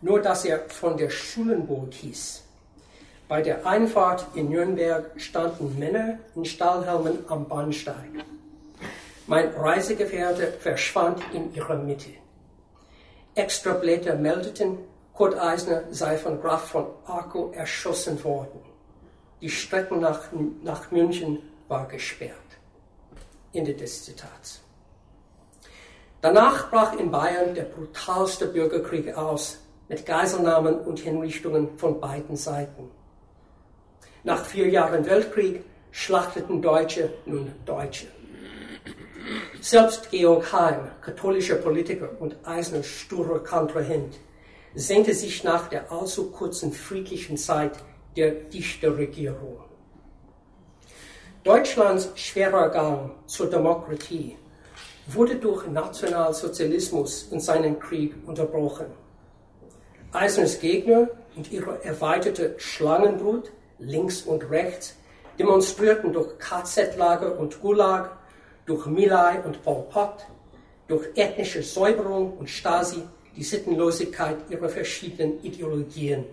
nur 0.00 0.22
dass 0.22 0.44
er 0.44 0.60
von 0.68 0.96
der 0.96 1.10
Schulenburg 1.10 1.92
hieß. 1.92 2.42
Bei 3.28 3.42
der 3.42 3.66
Einfahrt 3.66 4.26
in 4.34 4.48
Nürnberg 4.48 5.10
standen 5.16 5.78
Männer 5.78 6.18
in 6.34 6.44
Stahlhelmen 6.44 7.18
am 7.28 7.46
Bahnsteig. 7.48 8.10
Mein 9.26 9.48
Reisegefährte 9.54 10.52
verschwand 10.60 11.22
in 11.32 11.54
ihrer 11.54 11.76
Mitte. 11.76 12.10
Extrablätter 13.34 14.16
meldeten, 14.16 14.78
Kurt 15.14 15.38
Eisner 15.38 15.84
sei 15.90 16.16
von 16.16 16.40
Graf 16.40 16.68
von 16.68 16.86
Arco 17.06 17.52
erschossen 17.52 18.22
worden. 18.24 18.71
Die 19.42 19.50
Strecke 19.50 19.96
nach, 19.96 20.20
nach 20.62 20.92
München 20.92 21.40
war 21.66 21.88
gesperrt. 21.88 22.36
Ende 23.52 23.74
des 23.74 24.04
Zitats. 24.04 24.60
Danach 26.20 26.70
brach 26.70 26.96
in 26.96 27.10
Bayern 27.10 27.52
der 27.52 27.64
brutalste 27.64 28.46
Bürgerkrieg 28.46 29.16
aus, 29.16 29.58
mit 29.88 30.06
Geiselnahmen 30.06 30.78
und 30.78 31.00
Hinrichtungen 31.00 31.76
von 31.76 32.00
beiden 32.00 32.36
Seiten. 32.36 32.88
Nach 34.22 34.44
vier 34.44 34.68
Jahren 34.68 35.04
Weltkrieg 35.04 35.64
schlachteten 35.90 36.62
Deutsche 36.62 37.12
nun 37.26 37.50
Deutsche. 37.66 38.06
Selbst 39.60 40.12
Georg 40.12 40.52
Heim, 40.52 40.88
katholischer 41.00 41.56
Politiker 41.56 42.10
und 42.20 42.36
Eisner 42.44 42.84
sturer 42.84 43.40
Kontrahent, 43.40 44.14
sehnte 44.76 45.14
sich 45.14 45.42
nach 45.42 45.68
der 45.68 45.90
allzu 45.90 46.30
kurzen 46.30 46.72
friedlichen 46.72 47.36
Zeit 47.36 47.72
der 48.16 48.30
Dichterregierung. 48.30 49.60
Deutschlands 51.44 52.10
schwerer 52.14 52.68
Gang 52.68 53.10
zur 53.26 53.50
Demokratie 53.50 54.36
wurde 55.08 55.36
durch 55.36 55.66
Nationalsozialismus 55.66 57.24
und 57.24 57.40
seinen 57.40 57.80
Krieg 57.80 58.14
unterbrochen. 58.26 58.86
Eisners 60.12 60.60
Gegner 60.60 61.08
und 61.34 61.50
ihre 61.50 61.84
erweiterte 61.84 62.54
Schlangenbrut 62.58 63.50
links 63.78 64.22
und 64.22 64.48
rechts 64.50 64.94
demonstrierten 65.38 66.12
durch 66.12 66.38
KZ-Lager 66.38 67.38
und 67.38 67.60
Gulag 67.60 68.16
durch 68.66 68.86
Milai 68.86 69.40
und 69.44 69.62
Pol 69.64 69.82
Pot, 69.90 70.26
durch 70.86 71.08
ethnische 71.16 71.62
Säuberung 71.62 72.36
und 72.38 72.48
Stasi 72.48 73.02
die 73.34 73.42
Sittenlosigkeit 73.42 74.36
ihrer 74.50 74.68
verschiedenen 74.68 75.42
Ideologien. 75.42 76.24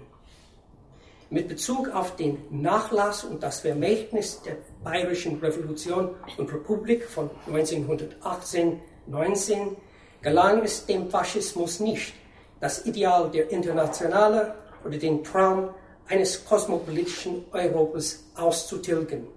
Mit 1.32 1.48
Bezug 1.48 1.94
auf 1.94 2.16
den 2.16 2.40
Nachlass 2.50 3.24
und 3.24 3.44
das 3.44 3.60
Vermächtnis 3.60 4.42
der 4.42 4.58
Bayerischen 4.84 5.40
Revolution 5.40 6.16
und 6.38 6.52
Republik 6.52 7.04
von 7.04 7.30
1918-19 7.48 9.76
gelang 10.24 10.64
es 10.64 10.88
dem 10.88 11.12
Faschismus 11.12 11.82
nicht, 11.82 12.16
das 12.60 12.88
Ideal 12.88 13.30
der 13.30 13.52
Internationale 13.52 14.56
oder 14.84 14.98
den 14.98 15.24
Traum 15.24 15.70
eines 16.08 16.44
kosmopolitischen 16.44 17.46
Europas 17.52 18.24
auszutilgen. 18.36 19.28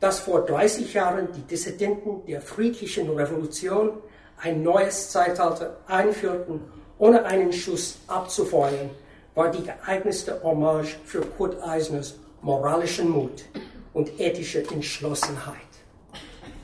Das 0.00 0.18
vor 0.18 0.46
30 0.46 0.94
Jahren 0.94 1.28
die 1.32 1.42
Dissidenten 1.42 2.26
der 2.26 2.40
friedlichen 2.40 3.08
Revolution 3.10 4.02
ein 4.36 4.64
neues 4.64 5.10
Zeitalter 5.10 5.76
einführten, 5.86 6.60
ohne 6.98 7.24
einen 7.24 7.52
Schuss 7.52 7.98
abzufeuern, 8.08 8.90
war 9.34 9.50
die 9.50 9.64
geeignete 9.64 10.40
Hommage 10.42 10.96
für 11.04 11.20
Kurt 11.20 11.62
Eisners 11.62 12.14
moralischen 12.42 13.10
Mut 13.10 13.44
und 13.92 14.20
ethische 14.20 14.62
Entschlossenheit. 14.70 15.56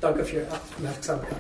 Danke 0.00 0.24
für 0.24 0.36
Ihre 0.36 0.50
Aufmerksamkeit. 0.50 1.38